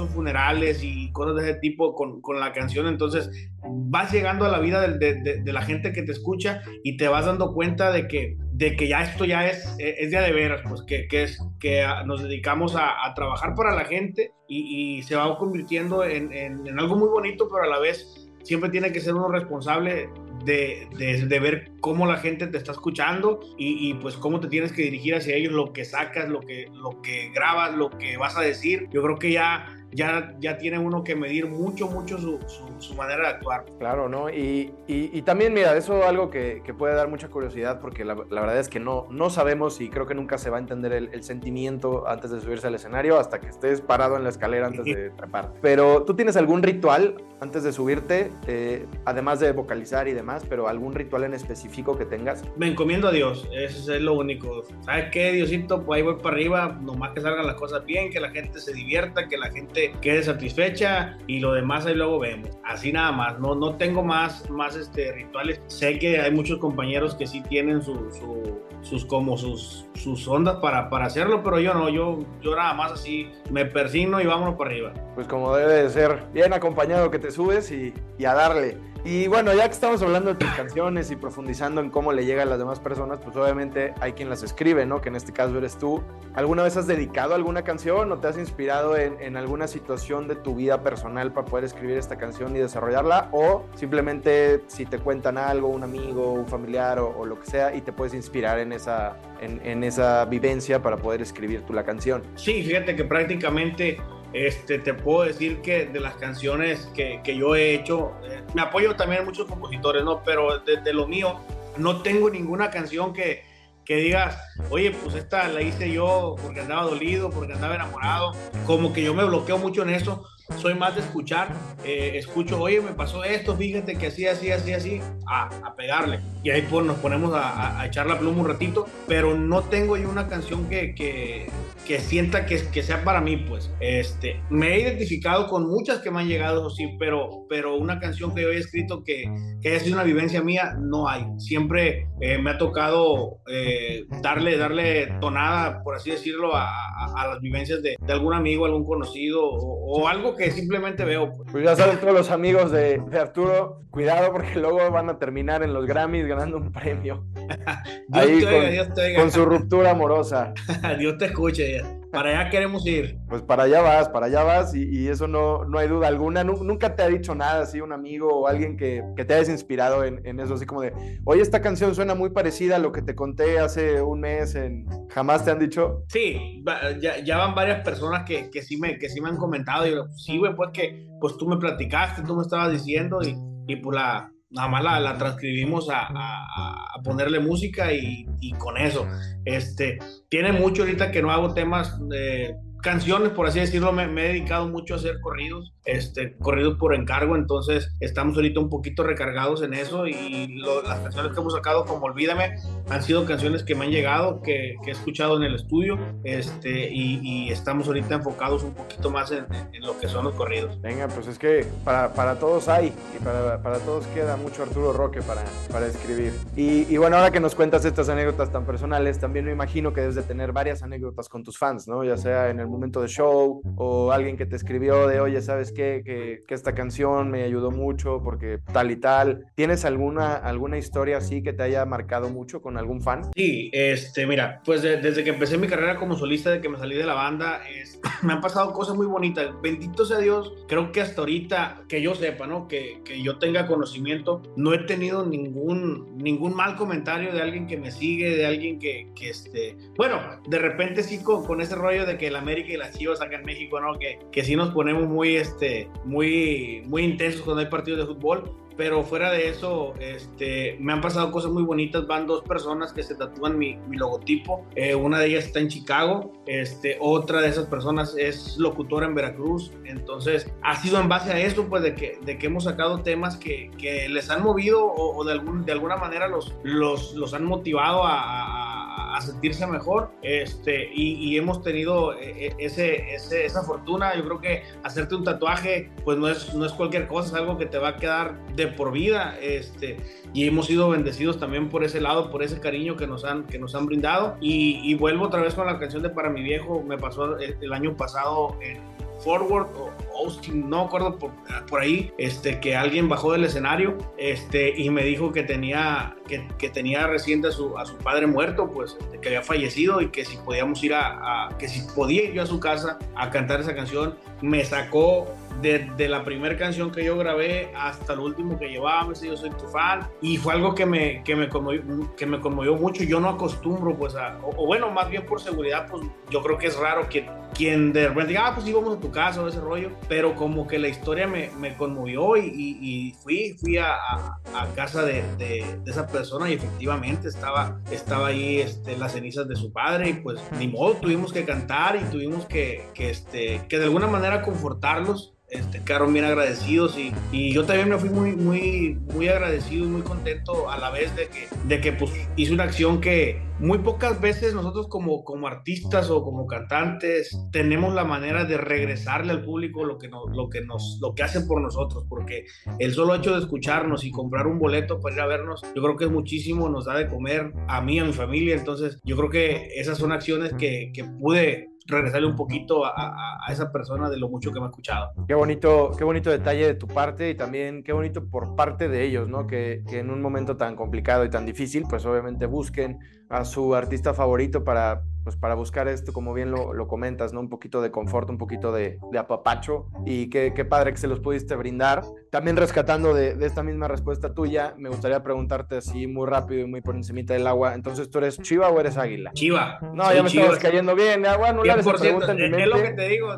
funerales 0.09 0.83
y 0.83 1.11
cosas 1.11 1.35
de 1.35 1.51
ese 1.51 1.59
tipo 1.59 1.93
con, 1.93 2.19
con 2.19 2.39
la 2.39 2.51
canción. 2.51 2.87
Entonces 2.87 3.29
vas 3.63 4.11
llegando 4.11 4.45
a 4.45 4.49
la 4.49 4.57
vida 4.57 4.81
de, 4.81 4.97
de, 4.97 5.41
de, 5.43 5.53
la 5.53 5.61
gente 5.61 5.93
que 5.93 6.01
te 6.01 6.13
escucha 6.13 6.63
y 6.83 6.97
te 6.97 7.07
vas 7.07 7.27
dando 7.27 7.53
cuenta 7.53 7.91
de 7.91 8.07
que, 8.07 8.37
de 8.57 8.77
que 8.77 8.87
ya 8.87 9.01
esto 9.01 9.25
ya 9.25 9.47
es, 9.47 9.75
es 9.79 10.11
ya 10.11 10.21
de 10.21 10.31
veras, 10.31 10.61
pues 10.67 10.81
que, 10.83 11.07
que, 11.09 11.23
es, 11.23 11.37
que 11.59 11.85
nos 12.05 12.23
dedicamos 12.23 12.75
a, 12.75 13.05
a 13.05 13.13
trabajar 13.13 13.53
para 13.53 13.75
la 13.75 13.83
gente 13.83 14.31
y, 14.47 15.03
se 15.03 15.15
va 15.15 15.37
convirtiendo 15.37 16.05
en, 16.05 16.31
en, 16.31 16.79
algo 16.79 16.95
muy 16.95 17.09
bonito, 17.09 17.49
pero 17.49 17.63
a 17.63 17.67
la 17.67 17.79
vez 17.79 18.29
siempre 18.43 18.69
tiene 18.69 18.93
que 18.93 19.01
ser 19.01 19.13
uno 19.13 19.27
responsable 19.27 20.09
de, 20.45 20.87
de, 20.97 21.39
ver 21.39 21.71
cómo 21.81 22.05
la 22.05 22.17
gente 22.17 22.47
te 22.47 22.57
está 22.57 22.71
escuchando 22.71 23.41
y, 23.57 23.89
y, 23.89 23.93
pues 23.95 24.15
cómo 24.15 24.39
te 24.39 24.47
tienes 24.47 24.71
que 24.71 24.83
dirigir 24.83 25.15
hacia 25.15 25.35
ellos, 25.35 25.51
lo 25.51 25.73
que 25.73 25.83
sacas, 25.83 26.29
lo 26.29 26.39
que, 26.39 26.67
lo 26.71 27.01
que 27.01 27.31
grabas, 27.33 27.75
lo 27.75 27.89
que 27.89 28.15
vas 28.15 28.37
a 28.37 28.41
decir. 28.41 28.87
Yo 28.93 29.01
creo 29.01 29.17
que 29.17 29.33
ya 29.33 29.65
ya, 29.95 30.35
ya 30.39 30.57
tiene 30.57 30.77
uno 30.77 31.03
que 31.03 31.15
medir 31.15 31.47
mucho, 31.47 31.87
mucho 31.87 32.17
su, 32.17 32.39
su, 32.79 32.93
manera 32.95 33.23
de 33.23 33.27
actuar. 33.29 33.65
Claro, 33.79 34.09
¿no? 34.09 34.29
Y, 34.29 34.73
y, 34.87 35.17
y 35.17 35.21
también, 35.21 35.53
mira, 35.53 35.75
eso 35.77 35.97
es 35.99 36.05
algo 36.05 36.29
que, 36.29 36.61
que, 36.65 36.73
puede 36.73 36.93
dar 36.93 37.07
mucha 37.07 37.29
curiosidad 37.29 37.79
porque 37.79 38.03
la, 38.03 38.15
la, 38.29 38.41
verdad 38.41 38.59
es 38.59 38.67
que 38.67 38.81
no, 38.81 39.07
no 39.09 39.29
sabemos 39.29 39.79
y 39.79 39.89
creo 39.89 40.05
que 40.05 40.13
nunca 40.13 40.37
se 40.37 40.49
va 40.49 40.57
a 40.57 40.59
entender 40.59 40.91
el, 40.91 41.09
el, 41.13 41.23
sentimiento 41.23 42.07
antes 42.07 42.31
de 42.31 42.41
subirse 42.41 42.67
al 42.67 42.75
escenario 42.75 43.17
hasta 43.17 43.39
que 43.39 43.47
estés 43.47 43.79
parado 43.79 44.17
en 44.17 44.23
la 44.23 44.29
escalera 44.29 44.67
antes 44.67 44.83
de 44.83 45.11
trepar. 45.11 45.53
Pero 45.61 46.03
tú 46.03 46.13
tienes 46.13 46.35
algún 46.35 46.61
ritual 46.61 47.15
antes 47.39 47.63
de 47.63 47.71
subirte, 47.71 48.31
eh, 48.47 48.85
además 49.05 49.39
de 49.39 49.51
vocalizar 49.51 50.07
y 50.07 50.13
demás, 50.13 50.45
pero 50.49 50.67
algún 50.67 50.93
ritual 50.93 51.23
en 51.23 51.33
específico 51.33 51.97
que 51.97 52.05
tengas. 52.05 52.43
Me 52.57 52.67
encomiendo 52.67 53.07
a 53.07 53.11
Dios, 53.11 53.47
eso 53.53 53.93
es 53.93 54.01
lo 54.01 54.13
único. 54.13 54.63
¿Sabes 54.81 55.05
qué, 55.11 55.31
Diosito? 55.31 55.83
Pues 55.83 55.97
ahí 55.97 56.03
voy 56.03 56.15
para 56.21 56.35
arriba, 56.35 56.79
nomás 56.81 57.13
que 57.13 57.21
salgan 57.21 57.45
las 57.45 57.55
cosas 57.55 57.85
bien, 57.85 58.09
que 58.09 58.19
la 58.19 58.31
gente 58.31 58.59
se 58.59 58.73
divierta, 58.73 59.27
que 59.27 59.37
la 59.37 59.51
gente 59.51 59.84
quede 60.01 60.23
satisfecha 60.23 61.17
y 61.27 61.39
lo 61.39 61.53
demás 61.53 61.85
ahí 61.85 61.95
luego 61.95 62.19
vemos. 62.19 62.49
Así 62.63 62.91
nada 62.91 63.11
más, 63.11 63.39
no, 63.39 63.55
no 63.55 63.75
tengo 63.75 64.03
más, 64.03 64.49
más 64.49 64.75
este, 64.75 65.11
rituales. 65.11 65.61
Sé 65.67 65.99
que 65.99 66.19
hay 66.19 66.31
muchos 66.31 66.59
compañeros 66.59 67.15
que 67.15 67.27
sí 67.27 67.41
tienen 67.41 67.81
su, 67.81 67.93
su, 68.11 68.61
sus 68.81 69.05
como 69.05 69.37
sus, 69.37 69.85
sus 69.93 70.27
ondas 70.27 70.57
para, 70.57 70.89
para 70.89 71.05
hacerlo, 71.05 71.43
pero 71.43 71.59
yo 71.59 71.73
no, 71.73 71.89
yo, 71.89 72.19
yo 72.41 72.55
nada 72.55 72.73
más 72.73 72.91
así 72.91 73.29
me 73.49 73.65
persigno 73.65 74.21
y 74.21 74.25
vámonos 74.25 74.55
para 74.55 74.69
arriba. 74.71 74.93
Pues 75.15 75.27
como 75.27 75.55
debe 75.55 75.83
de 75.83 75.89
ser, 75.89 76.23
bien 76.33 76.53
acompañado 76.53 77.11
que 77.11 77.19
te 77.19 77.31
subes 77.31 77.71
y, 77.71 77.93
y 78.17 78.25
a 78.25 78.33
darle. 78.33 78.77
Y 79.07 79.27
bueno, 79.27 79.53
ya 79.53 79.67
que 79.67 79.73
estamos 79.75 80.01
hablando 80.01 80.33
de 80.33 80.39
tus 80.39 80.49
canciones 80.55 81.11
y 81.11 81.15
profundizando 81.15 81.79
en 81.79 81.91
cómo 81.91 82.11
le 82.11 82.25
llega 82.25 82.41
a 82.41 82.45
las 82.45 82.57
demás 82.57 82.79
personas, 82.79 83.19
pues 83.23 83.35
obviamente 83.35 83.93
hay 84.01 84.13
quien 84.13 84.31
las 84.31 84.41
escribe, 84.41 84.87
¿no? 84.87 84.99
Que 84.99 85.09
en 85.09 85.15
este 85.15 85.31
caso 85.31 85.55
eres 85.59 85.77
tú. 85.77 86.01
¿Alguna 86.33 86.63
vez 86.63 86.75
has 86.75 86.87
dedicado 86.87 87.35
alguna 87.35 87.61
canción 87.61 88.11
o 88.11 88.17
te 88.17 88.27
has 88.27 88.39
inspirado 88.39 88.97
en, 88.97 89.37
alguna 89.37 89.67
situación 89.67 90.27
de 90.27 90.35
tu 90.35 90.55
vida 90.55 90.81
personal 90.81 91.31
para 91.31 91.45
poder 91.45 91.65
escribir 91.65 91.99
esta 91.99 92.17
canción 92.17 92.55
y 92.55 92.59
desarrollarla? 92.59 93.29
¿O 93.31 93.65
simplemente 93.75 94.63
si 94.65 94.87
te 94.87 94.97
cuentan 94.97 95.37
algo, 95.37 95.67
un 95.67 95.83
amigo, 95.83 96.31
un 96.31 96.47
familiar 96.47 96.97
o, 96.97 97.27
lo 97.27 97.39
que 97.39 97.45
sea, 97.45 97.75
y 97.75 97.81
te 97.81 97.93
puedes 97.93 98.15
inspirar 98.15 98.57
en 98.57 98.73
esa, 98.73 99.17
en 99.39 99.83
esa 99.83 100.25
vivencia 100.25 100.81
para 100.81 100.97
poder 100.97 101.21
escribir 101.21 101.61
tú 101.61 101.73
la 101.73 101.83
canción? 101.83 102.23
Sí, 102.33 102.63
fíjate 102.63 102.95
que 102.95 103.03
prácticamente 103.03 103.99
este, 104.35 104.79
te 104.79 104.93
puedo 104.93 105.23
decir 105.23 105.61
que 105.61 105.85
de 105.85 105.99
las 106.01 106.15
canciones 106.15 106.91
que, 106.93 107.21
que 107.23 107.37
yo 107.37 107.55
he 107.55 107.73
hecho, 107.73 108.11
eh, 108.25 108.43
me 108.53 108.61
apoyo 108.61 108.93
también 108.97 109.23
muchos 109.23 109.47
compositores, 109.47 110.03
¿no? 110.03 110.21
Pero 110.23 110.59
de, 110.59 110.81
de, 110.81 110.93
lo 110.93 111.07
mío, 111.07 111.39
no 111.77 112.01
tengo 112.01 112.29
ninguna 112.29 112.69
canción 112.69 113.13
que, 113.13 113.45
que 113.85 113.95
digas, 113.95 114.37
oye, 114.69 114.91
pues 114.91 115.15
esta 115.15 115.47
la 115.47 115.61
hice 115.61 115.89
yo 115.89 116.35
porque 116.41 116.59
andaba 116.59 116.83
dolido, 116.83 117.29
porque 117.29 117.53
andaba 117.53 117.75
enamorado. 117.75 118.33
Como 118.65 118.91
que 118.91 119.03
yo 119.03 119.13
me 119.13 119.23
bloqueo 119.23 119.57
mucho 119.57 119.83
en 119.83 119.91
eso. 119.91 120.25
Soy 120.57 120.75
más 120.75 120.93
de 120.93 121.01
escuchar, 121.01 121.55
eh, 121.83 122.11
escucho, 122.15 122.61
oye, 122.61 122.79
me 122.79 122.93
pasó 122.93 123.23
esto, 123.23 123.57
fíjate 123.57 123.95
que 123.95 124.07
así, 124.07 124.27
así, 124.27 124.51
así, 124.51 124.73
así, 124.73 125.01
a, 125.27 125.49
a 125.65 125.75
pegarle. 125.75 126.19
Y 126.43 126.51
ahí 126.51 126.61
pues, 126.69 126.85
nos 126.85 126.97
ponemos 126.97 127.33
a, 127.33 127.81
a, 127.81 127.85
echar 127.87 128.05
la 128.05 128.19
pluma 128.19 128.41
un 128.41 128.47
ratito, 128.47 128.85
pero 129.07 129.35
no 129.35 129.63
tengo 129.63 129.97
yo 129.97 130.07
una 130.07 130.27
canción 130.27 130.69
que, 130.69 130.93
que, 130.93 131.47
que 131.87 131.99
sienta 131.99 132.45
que, 132.45 132.61
que, 132.71 132.83
sea 132.83 133.03
para 133.03 133.21
mí, 133.21 133.37
pues. 133.37 133.71
Este, 133.79 134.39
me 134.51 134.75
he 134.75 134.81
identificado 134.81 135.47
con 135.47 135.67
muchas 135.67 135.99
que 135.99 136.11
me 136.11 136.21
han 136.21 136.27
llegado, 136.27 136.69
sí, 136.69 136.95
pero, 136.99 137.47
pero 137.49 137.75
una 137.77 137.99
canción 137.99 138.35
que 138.35 138.43
yo 138.43 138.49
he 138.49 138.57
escrito 138.57 139.03
que, 139.03 139.25
que 139.61 139.69
haya 139.69 139.79
sido 139.79 139.95
una 139.95 140.03
vivencia 140.03 140.43
mía, 140.43 140.75
no 140.79 141.09
hay. 141.09 141.25
Siempre 141.39 142.07
eh, 142.21 142.37
me 142.37 142.51
ha 142.51 142.57
tocado 142.59 143.39
eh, 143.47 144.05
darle, 144.21 144.57
darle 144.57 145.07
tonada, 145.19 145.81
por 145.83 145.95
así 145.95 146.11
decirlo, 146.11 146.55
a, 146.55 146.69
a, 146.69 147.13
a 147.23 147.27
las 147.27 147.41
vivencias 147.41 147.81
de, 147.81 147.95
de, 147.99 148.13
algún 148.13 148.33
amigo, 148.33 148.65
algún 148.65 148.85
conocido 148.85 149.43
o, 149.43 150.01
o, 150.01 150.07
algo 150.07 150.34
que 150.35 150.51
simplemente 150.51 151.05
veo. 151.05 151.31
Pues, 151.31 151.49
pues 151.51 151.63
ya 151.63 151.75
saben 151.75 151.99
todos 151.99 152.13
los 152.13 152.31
amigos 152.31 152.71
de, 152.71 152.99
de, 152.99 153.19
Arturo, 153.19 153.81
cuidado 153.89 154.31
porque 154.31 154.59
luego 154.59 154.89
van 154.91 155.09
a 155.09 155.17
terminar 155.17 155.63
en 155.63 155.73
los 155.73 155.85
Grammys 155.85 156.27
ganando 156.27 156.57
un 156.57 156.71
premio. 156.71 157.25
Ahí 158.11 158.43
con, 158.43 158.53
oiga, 158.53 158.87
con 159.15 159.31
su 159.31 159.45
ruptura 159.45 159.91
amorosa. 159.91 160.53
Dios 160.99 161.17
te 161.17 161.25
escuche. 161.25 161.81
Para 162.11 162.39
allá 162.39 162.49
queremos 162.49 162.85
ir. 162.85 163.17
Pues 163.27 163.41
para 163.41 163.63
allá 163.63 163.81
vas, 163.81 164.09
para 164.09 164.27
allá 164.27 164.43
vas 164.43 164.73
y, 164.75 164.83
y 164.83 165.07
eso 165.07 165.27
no, 165.27 165.65
no, 165.65 165.79
hay 165.79 165.87
duda 165.87 166.07
alguna. 166.07 166.43
Nunca 166.43 166.95
te 166.95 167.03
ha 167.03 167.07
dicho 167.07 167.35
nada 167.35 167.63
así 167.63 167.81
un 167.81 167.91
amigo 167.91 168.27
o 168.27 168.47
alguien 168.47 168.77
que, 168.77 169.03
que 169.15 169.25
te 169.25 169.33
hayas 169.33 169.49
inspirado 169.49 170.03
en, 170.03 170.25
en, 170.25 170.39
eso, 170.39 170.53
así 170.53 170.65
como 170.65 170.81
de, 170.81 170.93
oye, 171.25 171.41
esta 171.41 171.61
canción 171.61 171.95
suena 171.95 172.15
muy 172.15 172.29
parecida 172.29 172.77
a 172.77 172.79
lo 172.79 172.91
que 172.91 173.01
te 173.01 173.15
conté 173.15 173.59
hace 173.59 174.01
un 174.01 174.21
mes 174.21 174.55
en... 174.55 174.85
¿Jamás 175.09 175.45
te 175.45 175.51
han 175.51 175.59
dicho? 175.59 176.03
Sí, 176.07 176.63
ya, 177.01 177.19
ya 177.23 177.37
van 177.37 177.55
varias 177.55 177.83
personas 177.83 178.23
que, 178.25 178.49
que, 178.49 178.61
sí 178.61 178.77
me, 178.77 178.97
que 178.97 179.09
sí 179.09 179.21
me 179.21 179.29
han 179.29 179.37
comentado 179.37 179.87
y 179.87 179.91
yo, 179.91 180.07
sí, 180.15 180.37
güey, 180.37 180.55
pues 180.55 180.71
que 180.73 181.05
pues 181.19 181.37
tú 181.37 181.47
me 181.47 181.57
platicaste, 181.57 182.23
tú 182.23 182.35
me 182.35 182.41
estabas 182.41 182.71
diciendo 182.71 183.19
y, 183.21 183.35
y 183.67 183.77
pues 183.77 183.95
la, 183.95 184.31
nada 184.49 184.67
más 184.67 184.83
la, 184.83 184.99
la 184.99 185.17
transcribimos 185.17 185.89
a, 185.89 186.07
a, 186.09 187.01
ponerle 187.03 187.39
música 187.39 187.93
y, 187.93 188.25
y, 188.39 188.51
con 188.53 188.77
eso. 188.77 189.05
Este, 189.43 189.99
tiene 190.29 190.51
mucho 190.53 190.83
ahorita 190.83 191.11
que 191.11 191.21
no 191.21 191.31
hago 191.31 191.53
temas 191.53 191.99
de 192.09 192.55
canciones, 192.81 193.29
por 193.31 193.47
así 193.47 193.59
decirlo, 193.59 193.91
me, 193.91 194.03
he 194.05 194.27
dedicado 194.29 194.67
mucho 194.69 194.95
a 194.95 194.97
hacer 194.97 195.19
corridos, 195.21 195.74
este, 195.85 196.35
corridos 196.37 196.77
por 196.77 196.95
encargo, 196.95 197.35
entonces 197.35 197.91
estamos 197.99 198.35
ahorita 198.35 198.59
un 198.59 198.69
poquito 198.69 199.03
recargados 199.03 199.61
en 199.61 199.73
eso 199.73 200.07
y 200.07 200.47
lo, 200.47 200.81
las 200.81 200.99
canciones 200.99 201.31
que 201.31 201.39
hemos 201.39 201.53
sacado 201.53 201.85
como 201.85 202.07
Olvídame 202.07 202.57
han 202.89 203.03
sido 203.03 203.25
canciones 203.25 203.63
que 203.63 203.75
me 203.75 203.85
han 203.85 203.91
llegado, 203.91 204.41
que, 204.41 204.75
que 204.83 204.89
he 204.89 204.93
escuchado 204.93 205.37
en 205.37 205.43
el 205.43 205.55
estudio 205.55 205.99
este, 206.23 206.89
y, 206.91 207.19
y, 207.21 207.51
estamos 207.51 207.87
ahorita 207.87 208.15
enfocados 208.15 208.63
un 208.63 208.73
poquito 208.73 209.09
más 209.09 209.31
en, 209.31 209.45
en, 209.73 209.85
lo 209.85 209.99
que 209.99 210.07
son 210.07 210.25
los 210.25 210.33
corridos. 210.33 210.81
Venga, 210.81 211.07
pues 211.07 211.27
es 211.27 211.37
que 211.37 211.65
para, 211.83 212.13
para 212.13 212.39
todos 212.39 212.67
hay 212.67 212.87
y 213.15 213.23
para, 213.23 213.61
para, 213.61 213.77
todos 213.79 214.05
queda 214.07 214.35
mucho 214.35 214.63
Arturo 214.63 214.91
Roque 214.93 215.21
para, 215.21 215.43
para 215.71 215.85
escribir. 215.85 216.33
Y, 216.55 216.91
y, 216.91 216.97
bueno, 216.97 217.17
ahora 217.17 217.31
que 217.31 217.39
nos 217.39 217.53
cuentas 217.53 217.85
estas 217.85 218.09
anécdotas 218.09 218.51
tan 218.51 218.65
personales, 218.65 219.19
también 219.19 219.45
me 219.45 219.51
imagino 219.51 219.93
que 219.93 220.01
debes 220.01 220.15
de 220.15 220.23
tener 220.23 220.51
varias 220.51 220.81
anécdotas 220.81 221.29
con 221.29 221.43
tus 221.43 221.57
fans, 221.59 221.87
¿no? 221.87 222.03
Ya 222.03 222.17
sea 222.17 222.49
en 222.49 222.59
el 222.59 222.67
momento 222.67 223.01
de 223.01 223.07
show 223.07 223.61
o 223.75 224.11
alguien 224.11 224.37
que 224.37 224.47
te 224.47 224.55
escribió 224.55 225.07
de, 225.07 225.19
oye, 225.19 225.41
¿sabes 225.41 225.71
que, 225.75 226.01
que, 226.03 226.43
que, 226.47 226.55
esta 226.55 226.73
canción 226.73 227.29
me 227.29 227.43
ayudó 227.43 227.69
mucho 227.69 228.21
porque 228.23 228.59
tal 228.73 228.89
y 228.89 228.95
tal. 228.95 229.45
¿Tienes 229.53 229.85
alguna, 229.85 230.33
alguna 230.35 230.79
historia 230.79 231.17
así 231.17 231.43
que 231.43 231.53
te 231.53 231.61
haya 231.61 231.85
marcado 231.85 232.29
mucho 232.29 232.61
con 232.61 232.77
algún 232.77 233.01
fan? 233.01 233.29
Sí, 233.35 233.69
este, 233.73 234.25
mira, 234.25 234.61
pues 234.65 234.81
desde 234.81 235.23
que 235.23 235.29
empecé 235.29 235.57
mi 235.57 235.67
carrera 235.67 235.97
como 235.97 236.15
solista, 236.15 236.49
de 236.49 236.61
que 236.61 236.69
me 236.69 236.77
salí 236.77 236.95
de 236.95 237.05
la 237.05 237.13
banda, 237.13 237.61
es, 237.69 237.99
me 238.23 238.33
han 238.33 238.41
pasado 238.41 238.73
cosas 238.73 238.95
muy 238.95 239.05
bonitas. 239.05 239.49
Bendito 239.61 240.05
sea 240.05 240.17
Dios, 240.17 240.53
creo 240.67 240.91
que 240.91 241.01
hasta 241.01 241.21
ahorita, 241.21 241.83
que 241.87 242.01
yo 242.01 242.15
sepa, 242.15 242.47
¿no? 242.47 242.67
Que, 242.67 243.01
que 243.03 243.21
yo 243.21 243.37
tenga 243.37 243.67
conocimiento, 243.67 244.41
no 244.55 244.73
he 244.73 244.79
tenido 244.79 245.25
ningún, 245.25 246.17
ningún 246.17 246.55
mal 246.55 246.75
comentario 246.75 247.33
de 247.33 247.41
alguien 247.41 247.67
que 247.67 247.77
me 247.77 247.91
sigue, 247.91 248.35
de 248.35 248.45
alguien 248.45 248.79
que, 248.79 249.09
que 249.15 249.29
este, 249.29 249.77
bueno, 249.97 250.21
de 250.47 250.59
repente 250.59 251.03
sí 251.03 251.21
con, 251.21 251.45
con 251.45 251.61
ese 251.61 251.75
rollo 251.75 252.05
de 252.05 252.17
que 252.17 252.27
el 252.27 252.35
América 252.35 252.71
y 252.71 252.77
las 252.77 252.97
Chivas 252.97 253.21
acá 253.21 253.37
en 253.37 253.45
México, 253.45 253.79
¿no? 253.79 253.97
Que, 253.99 254.19
que 254.31 254.43
sí 254.43 254.55
nos 254.55 254.69
ponemos 254.73 255.07
muy, 255.07 255.35
este, 255.35 255.64
muy, 256.03 256.83
muy 256.85 257.03
intensos 257.03 257.41
cuando 257.41 257.61
hay 257.61 257.69
partidos 257.69 257.99
de 257.99 258.13
fútbol 258.13 258.51
pero 258.77 259.03
fuera 259.03 259.31
de 259.31 259.47
eso, 259.49 259.93
este, 259.99 260.77
me 260.79 260.93
han 260.93 261.01
pasado 261.01 261.31
cosas 261.31 261.51
muy 261.51 261.63
bonitas. 261.63 262.05
Van 262.07 262.27
dos 262.27 262.43
personas 262.43 262.91
que 262.91 263.03
se 263.03 263.15
tatúan 263.15 263.57
mi, 263.57 263.75
mi 263.87 263.97
logotipo. 263.97 264.65
Eh, 264.75 264.95
una 264.95 265.19
de 265.19 265.27
ellas 265.27 265.45
está 265.45 265.59
en 265.59 265.69
Chicago, 265.69 266.33
este, 266.45 266.97
otra 266.99 267.41
de 267.41 267.49
esas 267.49 267.67
personas 267.67 268.15
es 268.17 268.57
locutora 268.57 269.05
en 269.05 269.15
Veracruz. 269.15 269.71
Entonces, 269.85 270.51
ha 270.61 270.75
sido 270.75 270.99
en 270.99 271.07
base 271.07 271.31
a 271.31 271.39
eso, 271.39 271.67
pues, 271.67 271.83
de 271.83 271.95
que, 271.95 272.19
de 272.23 272.37
que 272.37 272.47
hemos 272.47 272.65
sacado 272.65 273.01
temas 273.01 273.37
que, 273.37 273.71
que 273.77 274.09
les 274.09 274.29
han 274.29 274.43
movido 274.43 274.85
o, 274.85 275.15
o, 275.15 275.23
de, 275.23 275.31
algún, 275.31 275.65
de 275.65 275.71
alguna 275.71 275.95
manera 275.95 276.27
los, 276.27 276.53
los, 276.63 277.13
los 277.13 277.33
han 277.33 277.45
motivado 277.45 278.03
a, 278.03 278.19
a, 278.21 278.54
a 278.95 279.21
sentirse 279.21 279.65
mejor. 279.67 280.11
Este, 280.21 280.89
y, 280.93 281.37
hemos 281.37 281.61
tenido 281.61 282.13
e, 282.13 282.47
e, 282.47 282.55
ese, 282.59 283.13
esa 283.13 283.63
fortuna. 283.63 284.15
Yo 284.15 284.25
creo 284.25 284.41
que 284.41 284.63
hacerte 284.83 285.15
un 285.15 285.23
tatuaje, 285.23 285.91
pues, 286.03 286.17
no 286.17 286.27
es, 286.27 286.53
no 286.53 286.65
es 286.65 286.71
cualquier 286.71 287.07
cosa, 287.07 287.29
es 287.29 287.33
algo 287.35 287.57
que 287.57 287.65
te 287.65 287.77
va 287.77 287.89
a 287.89 287.95
quedar 287.97 288.37
de 288.55 288.67
por 288.67 288.91
vida, 288.91 289.37
este, 289.41 289.97
y 290.33 290.47
hemos 290.47 290.67
sido 290.67 290.89
bendecidos 290.89 291.39
también 291.39 291.69
por 291.69 291.83
ese 291.83 292.01
lado, 292.01 292.31
por 292.31 292.43
ese 292.43 292.59
cariño 292.59 292.95
que 292.95 293.07
nos 293.07 293.23
han, 293.25 293.45
que 293.45 293.59
nos 293.59 293.75
han 293.75 293.85
brindado. 293.85 294.37
Y, 294.41 294.93
vuelvo 294.95 295.25
otra 295.25 295.41
vez 295.41 295.53
con 295.53 295.67
la 295.67 295.77
canción 295.77 296.01
de 296.03 296.09
Para 296.09 296.29
mi 296.29 296.41
viejo, 296.41 296.81
me 296.83 296.97
pasó 296.97 297.37
el, 297.37 297.73
año 297.73 297.97
pasado 297.97 298.57
en 298.61 298.94
Forward 299.23 299.67
o 299.77 299.91
Austin, 300.15 300.69
no 300.69 300.81
acuerdo 300.81 301.17
por, 301.17 301.31
por, 301.69 301.81
ahí, 301.81 302.13
este, 302.17 302.59
que 302.59 302.75
alguien 302.75 303.09
bajó 303.09 303.33
del 303.33 303.43
escenario 303.43 303.97
este, 304.17 304.79
y 304.79 304.89
me 304.89 305.03
dijo 305.03 305.31
que 305.31 305.43
tenía, 305.43 306.15
que, 306.27 306.47
que 306.57 306.69
tenía 306.69 307.07
reciente 307.07 307.49
a 307.49 307.51
su, 307.51 307.77
a 307.77 307.85
su 307.85 307.97
padre 307.97 308.27
muerto, 308.27 308.71
pues 308.71 308.97
que 309.21 309.27
había 309.27 309.41
fallecido 309.41 310.01
y 310.01 310.09
que 310.09 310.23
si 310.23 310.37
podíamos 310.37 310.83
ir 310.83 310.93
a, 310.93 311.49
que 311.59 311.67
si 311.67 311.81
podía 311.93 312.23
ir 312.23 312.33
yo 312.33 312.43
a 312.43 312.45
su 312.45 312.59
casa 312.59 312.97
a 313.15 313.29
cantar 313.29 313.59
esa 313.59 313.75
canción, 313.75 314.15
me 314.41 314.63
sacó 314.63 315.27
desde 315.65 315.95
de 315.95 316.07
la 316.07 316.23
primera 316.23 316.55
canción 316.55 316.91
que 316.91 317.03
yo 317.03 317.17
grabé 317.17 317.71
hasta 317.75 318.15
lo 318.15 318.23
último 318.23 318.59
que 318.59 318.67
llevaba, 318.69 319.05
me 319.07 319.15
yo 319.15 319.35
soy 319.35 319.49
tu 319.49 319.67
fan 319.67 320.07
y 320.21 320.37
fue 320.37 320.53
algo 320.53 320.75
que 320.75 320.85
me, 320.85 321.23
que 321.23 321.35
me, 321.35 321.49
conmovió, 321.49 322.15
que 322.15 322.27
me 322.27 322.39
conmovió 322.39 322.75
mucho, 322.75 323.03
yo 323.03 323.19
no 323.19 323.29
acostumbro 323.29 323.97
pues 323.97 324.15
a, 324.15 324.37
o, 324.43 324.49
o, 324.49 324.65
bueno, 324.67 324.91
más 324.91 325.09
bien 325.09 325.25
por 325.25 325.41
seguridad, 325.41 325.87
pues 325.89 326.03
yo 326.29 326.43
creo 326.43 326.57
que 326.59 326.67
es 326.67 326.77
raro 326.77 327.09
que 327.09 327.27
quien 327.55 327.93
de 327.93 328.09
repente 328.09 328.29
diga, 328.29 328.47
ah, 328.47 328.53
pues 328.53 328.67
íbamos 328.67 328.97
a 328.97 328.99
tu 328.99 329.09
casa 329.09 329.41
o 329.41 329.47
ese 329.47 329.59
rollo, 329.59 329.89
pero 330.07 330.35
como 330.35 330.67
que 330.67 330.77
la 330.77 330.89
historia 330.89 331.25
me, 331.25 331.49
me 331.57 331.75
conmovió 331.75 332.37
y, 332.37 332.45
y, 332.45 332.77
y, 332.81 333.11
fui, 333.13 333.57
fui 333.59 333.77
a, 333.77 333.93
a, 333.93 334.39
a 334.53 334.67
casa 334.75 335.03
de, 335.03 335.23
de, 335.37 335.65
de, 335.83 335.91
esa 335.91 336.05
persona 336.05 336.49
y 336.49 336.53
efectivamente 336.53 337.27
estaba, 337.27 337.79
estaba 337.89 338.27
ahí 338.27 338.59
este, 338.59 338.97
las 338.97 339.13
cenizas 339.13 339.47
de 339.47 339.55
su 339.55 339.71
padre 339.71 340.09
y 340.09 340.13
pues 340.15 340.39
ni 340.59 340.67
modo, 340.67 340.95
tuvimos 340.95 341.33
que 341.33 341.45
cantar 341.45 341.95
y 341.95 342.03
tuvimos 342.11 342.45
que, 342.45 342.87
que, 342.93 343.09
este, 343.09 343.63
que 343.69 343.79
de 343.79 343.85
alguna 343.85 344.07
manera 344.07 344.41
confortarlos 344.41 345.35
este, 345.55 345.81
quedaron 345.83 346.13
bien 346.13 346.25
agradecidos 346.25 346.97
y, 346.97 347.13
y, 347.31 347.53
yo 347.53 347.65
también 347.65 347.89
me 347.89 347.97
fui 347.97 348.09
muy, 348.09 348.35
muy, 348.35 348.97
muy 349.13 349.27
agradecido 349.27 349.85
y 349.85 349.87
muy 349.87 350.01
contento 350.01 350.69
a 350.69 350.77
la 350.77 350.89
vez 350.91 351.15
de 351.15 351.27
que, 351.27 351.47
de 351.67 351.81
que 351.81 351.93
pues, 351.93 352.11
hice 352.35 352.53
una 352.53 352.63
acción 352.63 353.01
que 353.01 353.41
muy 353.59 353.77
pocas 353.79 354.19
veces 354.19 354.53
nosotros 354.53 354.87
como, 354.87 355.23
como 355.23 355.47
artistas 355.47 356.09
o 356.09 356.23
como 356.23 356.45
cantantes 356.45 357.37
tenemos 357.51 357.93
la 357.93 358.03
manera 358.03 358.43
de 358.43 358.57
regresarle 358.57 359.31
al 359.31 359.43
público 359.43 359.85
lo 359.85 359.97
que, 359.97 360.09
nos, 360.09 360.29
lo, 360.35 360.49
que 360.49 360.61
nos, 360.61 360.99
lo 361.01 361.15
que 361.15 361.23
hacen 361.23 361.47
por 361.47 361.61
nosotros, 361.61 362.05
porque 362.09 362.45
el 362.79 362.93
solo 362.93 363.15
hecho 363.15 363.33
de 363.33 363.39
escucharnos 363.39 364.03
y 364.03 364.11
comprar 364.11 364.47
un 364.47 364.59
boleto 364.59 364.99
para 364.99 365.15
ir 365.15 365.21
a 365.21 365.27
vernos, 365.27 365.61
yo 365.75 365.81
creo 365.81 365.95
que 365.95 366.05
es 366.05 366.11
muchísimo, 366.11 366.69
nos 366.69 366.85
da 366.85 366.97
de 366.97 367.07
comer 367.07 367.53
a 367.67 367.81
mí, 367.81 367.99
a 367.99 368.05
mi 368.05 368.13
familia, 368.13 368.55
entonces 368.55 368.99
yo 369.03 369.15
creo 369.15 369.29
que 369.29 369.69
esas 369.75 369.97
son 369.97 370.11
acciones 370.11 370.53
que, 370.53 370.91
que 370.93 371.03
pude 371.05 371.69
regresarle 371.85 372.27
un 372.27 372.35
poquito 372.35 372.85
a, 372.85 372.89
a, 372.89 373.37
a, 373.47 373.51
esa 373.51 373.71
persona 373.71 374.09
de 374.09 374.17
lo 374.17 374.29
mucho 374.29 374.51
que 374.51 374.59
me 374.59 374.65
ha 374.65 374.69
escuchado. 374.69 375.11
Qué 375.27 375.33
bonito, 375.33 375.91
qué 375.97 376.03
bonito 376.03 376.29
detalle 376.29 376.65
de 376.65 376.73
tu 376.73 376.87
parte 376.87 377.29
y 377.29 377.35
también 377.35 377.83
qué 377.83 377.93
bonito 377.93 378.27
por 378.27 378.55
parte 378.55 378.89
de 378.89 379.03
ellos, 379.03 379.29
¿no? 379.29 379.47
Que, 379.47 379.83
que 379.87 379.99
en 379.99 380.09
un 380.09 380.21
momento 380.21 380.57
tan 380.57 380.75
complicado 380.75 381.25
y 381.25 381.29
tan 381.29 381.45
difícil, 381.45 381.85
pues 381.89 382.05
obviamente 382.05 382.45
busquen 382.47 382.99
a 383.29 383.45
su 383.45 383.75
artista 383.75 384.13
favorito 384.13 384.63
para, 384.63 385.03
pues 385.25 385.37
para 385.37 385.55
buscar 385.55 385.87
esto, 385.87 386.13
como 386.13 386.35
bien 386.35 386.51
lo, 386.51 386.71
lo 386.71 386.87
comentas, 386.87 387.33
¿no? 387.33 387.39
Un 387.39 387.49
poquito 387.49 387.81
de 387.81 387.89
confort, 387.89 388.29
un 388.29 388.37
poquito 388.37 388.71
de, 388.71 388.99
de 389.11 389.17
apapacho 389.17 389.87
y 390.05 390.29
qué, 390.29 390.53
qué, 390.55 390.65
padre 390.65 390.91
que 390.91 390.97
se 390.97 391.07
los 391.07 391.19
pudiste 391.19 391.55
brindar. 391.55 392.03
También 392.29 392.55
rescatando 392.55 393.11
de, 393.11 393.33
de, 393.33 393.47
esta 393.47 393.63
misma 393.63 393.87
respuesta 393.87 394.35
tuya, 394.35 394.75
me 394.77 394.87
gustaría 394.87 395.23
preguntarte 395.23 395.77
así 395.77 396.05
muy 396.05 396.27
rápido 396.27 396.61
y 396.61 396.65
muy 396.65 396.81
por 396.81 396.95
encimita 396.95 397.33
del 397.33 397.47
agua. 397.47 397.73
Entonces, 397.73 398.11
¿tú 398.11 398.19
eres 398.19 398.39
Chiva 398.39 398.69
o 398.69 398.79
eres 398.79 398.97
Águila? 398.97 399.31
Chiva. 399.33 399.79
No, 399.95 400.13
ya 400.13 400.21
me 400.21 400.29
chiva. 400.29 400.43
estabas 400.43 400.61
cayendo 400.61 400.93
bien. 400.93 401.25
Agua 401.25 401.53
no 401.53 401.63
es, 401.63 401.75
es 401.75 402.67
lo 402.67 402.83
que 402.83 402.93
te 402.93 403.07
digo. 403.09 403.33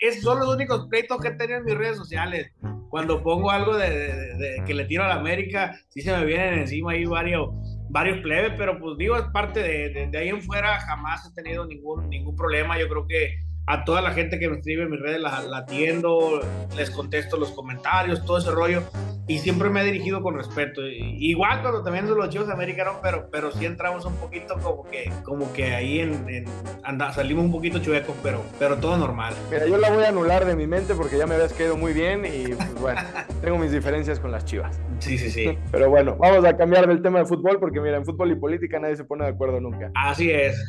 Es, 0.00 0.22
son 0.22 0.40
los 0.40 0.48
únicos 0.48 0.86
pleitos 0.88 1.20
que 1.20 1.28
he 1.28 1.32
tenido 1.32 1.58
en 1.58 1.66
mis 1.66 1.76
redes 1.76 1.98
sociales. 1.98 2.54
Cuando 2.88 3.22
pongo 3.22 3.50
algo 3.50 3.76
de, 3.76 3.90
de 3.90 4.62
que 4.66 4.72
le 4.72 4.86
tiro 4.86 5.04
a 5.04 5.08
la 5.08 5.16
América, 5.16 5.78
sí 5.88 6.00
se 6.00 6.10
me 6.16 6.24
vienen 6.24 6.60
encima 6.60 6.92
ahí 6.92 7.04
varios 7.04 7.50
varios 7.88 8.18
plebes, 8.18 8.52
pero 8.56 8.78
pues 8.78 8.96
digo, 8.98 9.16
es 9.16 9.24
parte 9.32 9.62
de, 9.62 9.90
de, 9.90 10.06
de, 10.08 10.18
ahí 10.18 10.28
en 10.28 10.42
fuera, 10.42 10.80
jamás 10.80 11.26
he 11.26 11.34
tenido 11.34 11.66
ningún, 11.66 12.08
ningún 12.08 12.36
problema. 12.36 12.78
Yo 12.78 12.88
creo 12.88 13.06
que 13.06 13.36
a 13.66 13.84
toda 13.84 14.00
la 14.00 14.12
gente 14.12 14.38
que 14.38 14.48
me 14.48 14.56
escribe 14.56 14.84
en 14.84 14.90
mis 14.90 15.00
redes 15.00 15.20
la, 15.20 15.42
la, 15.42 15.58
atiendo, 15.58 16.40
les 16.76 16.90
contesto 16.90 17.36
los 17.36 17.50
comentarios, 17.50 18.24
todo 18.24 18.38
ese 18.38 18.50
rollo, 18.50 18.82
y 19.28 19.38
siempre 19.38 19.68
me 19.68 19.82
he 19.82 19.84
dirigido 19.84 20.22
con 20.22 20.34
respeto. 20.34 20.80
Igual 20.86 21.60
cuando 21.60 21.82
también 21.82 22.08
son 22.08 22.16
los 22.16 22.48
América, 22.48 22.84
¿no? 22.84 23.00
pero, 23.02 23.28
pero 23.30 23.52
sí 23.52 23.66
entramos 23.66 24.06
un 24.06 24.14
poquito 24.14 24.58
como 24.58 24.84
que, 24.84 25.12
como 25.22 25.52
que 25.52 25.74
ahí 25.74 26.00
en, 26.00 26.28
en 26.28 26.44
anda, 26.82 27.12
salimos 27.12 27.44
un 27.44 27.52
poquito 27.52 27.78
chuvecos, 27.78 28.16
pero, 28.22 28.42
pero 28.58 28.78
todo 28.78 28.96
normal. 28.96 29.34
Mira, 29.50 29.66
yo 29.66 29.76
la 29.76 29.90
voy 29.90 30.04
a 30.04 30.08
anular 30.08 30.46
de 30.46 30.56
mi 30.56 30.66
mente 30.66 30.94
porque 30.94 31.18
ya 31.18 31.26
me 31.26 31.34
habías 31.34 31.52
quedado 31.52 31.76
muy 31.76 31.92
bien 31.92 32.24
y 32.24 32.54
pues 32.54 32.80
bueno, 32.80 33.00
tengo 33.42 33.58
mis 33.58 33.70
diferencias 33.70 34.18
con 34.18 34.32
las 34.32 34.46
chivas. 34.46 34.80
Sí, 35.00 35.18
sí, 35.18 35.30
sí. 35.30 35.58
Pero 35.70 35.90
bueno, 35.90 36.16
vamos 36.16 36.44
a 36.46 36.56
cambiar 36.56 36.86
del 36.86 37.02
tema 37.02 37.18
de 37.18 37.26
fútbol 37.26 37.60
porque 37.60 37.80
mira, 37.80 37.98
en 37.98 38.06
fútbol 38.06 38.32
y 38.32 38.36
política 38.36 38.80
nadie 38.80 38.96
se 38.96 39.04
pone 39.04 39.24
de 39.24 39.30
acuerdo 39.30 39.60
nunca. 39.60 39.90
Así 39.94 40.30
es. 40.30 40.64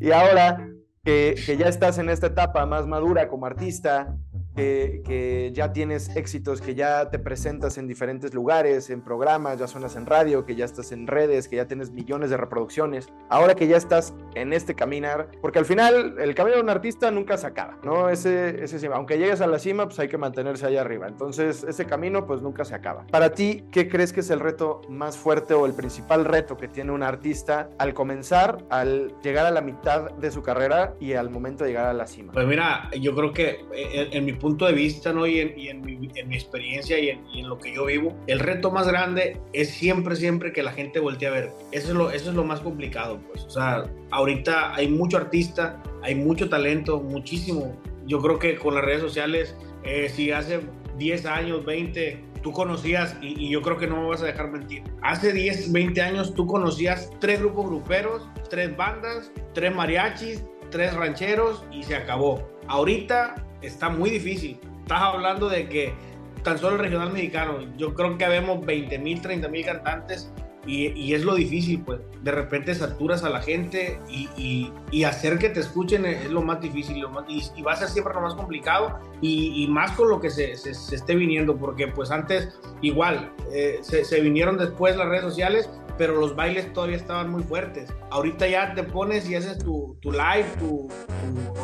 Y 0.00 0.10
ahora 0.10 0.68
que, 1.04 1.36
que, 1.46 1.56
ya 1.56 1.66
estás 1.66 1.98
en 1.98 2.10
esta 2.10 2.26
etapa 2.26 2.66
más 2.66 2.86
madura 2.86 3.28
como 3.28 3.46
artista, 3.46 4.16
que, 4.54 5.50
ya 5.54 5.72
tienes 5.72 6.14
éxitos, 6.16 6.60
que 6.60 6.74
ya 6.74 7.10
te 7.10 7.18
presentas 7.18 7.78
en 7.78 7.86
diferentes 7.86 8.34
lugares, 8.34 8.90
en 8.90 9.02
programas, 9.02 9.58
ya 9.58 9.66
suenas 9.66 9.96
en 9.96 10.06
radio, 10.06 10.44
que 10.44 10.54
ya 10.54 10.64
estás 10.64 10.92
en 10.92 11.06
redes, 11.06 11.48
que 11.48 11.56
ya 11.56 11.66
tienes 11.66 11.90
millones 11.90 12.30
de 12.30 12.36
reproducciones. 12.36 13.08
Ahora 13.28 13.54
que 13.54 13.66
ya 13.66 13.76
estás 13.76 14.14
en 14.34 14.52
este 14.52 14.74
caminar, 14.74 15.28
porque 15.40 15.58
al 15.58 15.64
final 15.64 16.16
el 16.18 16.34
camino 16.34 16.56
de 16.56 16.62
un 16.62 16.70
artista 16.70 17.10
nunca 17.10 17.36
se 17.36 17.46
acaba, 17.46 17.78
¿no? 17.82 18.08
Ese, 18.08 18.62
ese 18.62 18.86
aunque 18.88 19.18
llegues 19.18 19.40
a 19.40 19.46
la 19.46 19.58
cima, 19.58 19.86
pues 19.86 19.98
hay 19.98 20.08
que 20.08 20.18
mantenerse 20.18 20.66
allá 20.66 20.80
arriba. 20.80 21.06
Entonces, 21.06 21.64
ese 21.64 21.84
camino, 21.86 22.26
pues 22.26 22.42
nunca 22.42 22.64
se 22.64 22.74
acaba. 22.74 23.06
Para 23.10 23.32
ti, 23.32 23.64
¿qué 23.70 23.88
crees 23.88 24.12
que 24.12 24.20
es 24.20 24.30
el 24.30 24.40
reto 24.40 24.82
más 24.88 25.16
fuerte 25.16 25.54
o 25.54 25.66
el 25.66 25.74
principal 25.74 26.24
reto 26.24 26.56
que 26.56 26.68
tiene 26.68 26.92
un 26.92 27.02
artista 27.02 27.70
al 27.78 27.94
comenzar, 27.94 28.64
al 28.70 29.14
llegar 29.22 29.46
a 29.46 29.50
la 29.50 29.60
mitad 29.60 30.10
de 30.12 30.30
su 30.30 30.42
carrera 30.42 30.94
y 31.00 31.14
al 31.14 31.30
momento 31.30 31.64
de 31.64 31.70
llegar 31.70 31.86
a 31.86 31.92
la 31.92 32.06
cima? 32.06 32.32
Pues 32.32 32.46
mira, 32.46 32.90
yo 33.00 33.14
creo 33.14 33.32
que 33.32 33.64
en, 33.72 34.12
en 34.12 34.24
mi 34.24 34.32
punto 34.40 34.66
de 34.66 34.72
vista 34.72 35.12
¿no? 35.12 35.26
y, 35.26 35.38
en, 35.38 35.56
y 35.56 35.68
en, 35.68 35.80
mi, 35.82 36.10
en 36.14 36.28
mi, 36.28 36.34
experiencia 36.34 36.98
y 36.98 37.10
en, 37.10 37.20
y 37.32 37.40
en, 37.40 37.48
lo 37.48 37.58
que 37.58 37.72
yo 37.72 37.84
vivo, 37.86 38.16
el 38.26 38.40
reto 38.40 38.72
más 38.72 38.88
grande 38.88 39.40
es 39.52 39.70
siempre, 39.70 40.16
siempre 40.16 40.52
que 40.52 40.64
la 40.64 40.72
gente 40.72 40.98
voltee 40.98 41.28
a 41.28 41.30
ver. 41.30 41.50
Eso 41.70 41.88
es 41.88 41.94
lo, 41.94 42.10
eso 42.10 42.30
es 42.30 42.36
lo 42.36 42.42
más 42.42 42.60
complicado, 42.60 43.20
pues. 43.28 43.44
O 43.44 43.50
sea, 43.50 43.84
ahorita 44.10 44.74
hay 44.74 44.88
mucho 44.88 45.16
artista, 45.16 45.80
hay 46.02 46.16
mucho 46.16 46.48
talento, 46.48 47.00
muchísimo. 47.00 47.76
Yo 48.06 48.18
creo 48.18 48.38
que 48.40 48.56
con 48.56 48.74
las 48.74 48.84
redes 48.84 49.02
sociales, 49.02 49.54
eh, 49.84 50.08
si 50.08 50.32
hace 50.32 50.60
10 50.98 51.26
años, 51.26 51.64
20, 51.64 52.24
tú 52.42 52.52
conocías, 52.52 53.16
y, 53.22 53.46
y, 53.46 53.50
yo 53.50 53.62
creo 53.62 53.76
que 53.76 53.86
no 53.86 54.02
me 54.02 54.08
vas 54.08 54.22
a 54.22 54.26
dejar 54.26 54.50
mentir, 54.50 54.82
hace 55.02 55.32
10, 55.32 55.72
20 55.72 56.00
años 56.00 56.34
tú 56.34 56.46
conocías 56.46 57.10
tres 57.20 57.40
grupos 57.40 57.66
gruperos, 57.66 58.26
tres 58.48 58.74
bandas, 58.76 59.30
tres 59.52 59.74
mariachis, 59.74 60.42
tres 60.70 60.94
rancheros 60.94 61.64
y 61.70 61.82
se 61.82 61.96
acabó. 61.96 62.48
Ahorita 62.66 63.34
está 63.62 63.88
muy 63.88 64.10
difícil. 64.10 64.58
Estás 64.82 65.02
hablando 65.02 65.48
de 65.48 65.68
que 65.68 65.94
tan 66.42 66.58
solo 66.58 66.76
el 66.76 66.82
regional 66.82 67.12
mexicano, 67.12 67.58
yo 67.76 67.94
creo 67.94 68.16
que 68.16 68.26
vemos 68.28 68.64
20 68.64 68.98
mil, 68.98 69.20
30 69.20 69.48
mil 69.48 69.64
cantantes 69.64 70.32
y, 70.66 71.14
es 71.14 71.24
lo 71.24 71.34
difícil, 71.34 71.82
pues 71.82 72.00
de 72.22 72.30
repente 72.32 72.74
saturas 72.74 73.24
a 73.24 73.30
la 73.30 73.40
gente 73.40 73.98
y, 74.08 74.72
hacer 75.04 75.38
que 75.38 75.48
te 75.48 75.60
escuchen 75.60 76.04
es 76.04 76.30
lo 76.30 76.42
más 76.42 76.60
difícil 76.60 76.98
y, 76.98 77.62
va 77.62 77.72
a 77.72 77.76
ser 77.76 77.88
siempre 77.88 78.14
lo 78.14 78.20
más 78.20 78.34
complicado 78.34 78.98
y, 79.20 79.66
más 79.68 79.92
con 79.92 80.10
lo 80.10 80.20
que 80.20 80.30
se, 80.30 80.52
esté 80.52 81.14
viniendo, 81.14 81.56
porque 81.56 81.88
pues 81.88 82.10
antes 82.10 82.60
igual 82.82 83.32
eh, 83.52 83.80
se 83.82 84.20
vinieron 84.20 84.58
después 84.58 84.96
las 84.96 85.08
redes 85.08 85.24
sociales 85.24 85.68
pero 86.00 86.16
los 86.16 86.34
bailes 86.34 86.72
todavía 86.72 86.96
estaban 86.96 87.28
muy 87.28 87.42
fuertes. 87.42 87.92
Ahorita 88.08 88.48
ya 88.48 88.72
te 88.72 88.84
pones 88.84 89.28
y 89.28 89.34
haces 89.34 89.58
tu, 89.58 89.98
tu 90.00 90.10
live, 90.10 90.46
tu, 90.58 90.88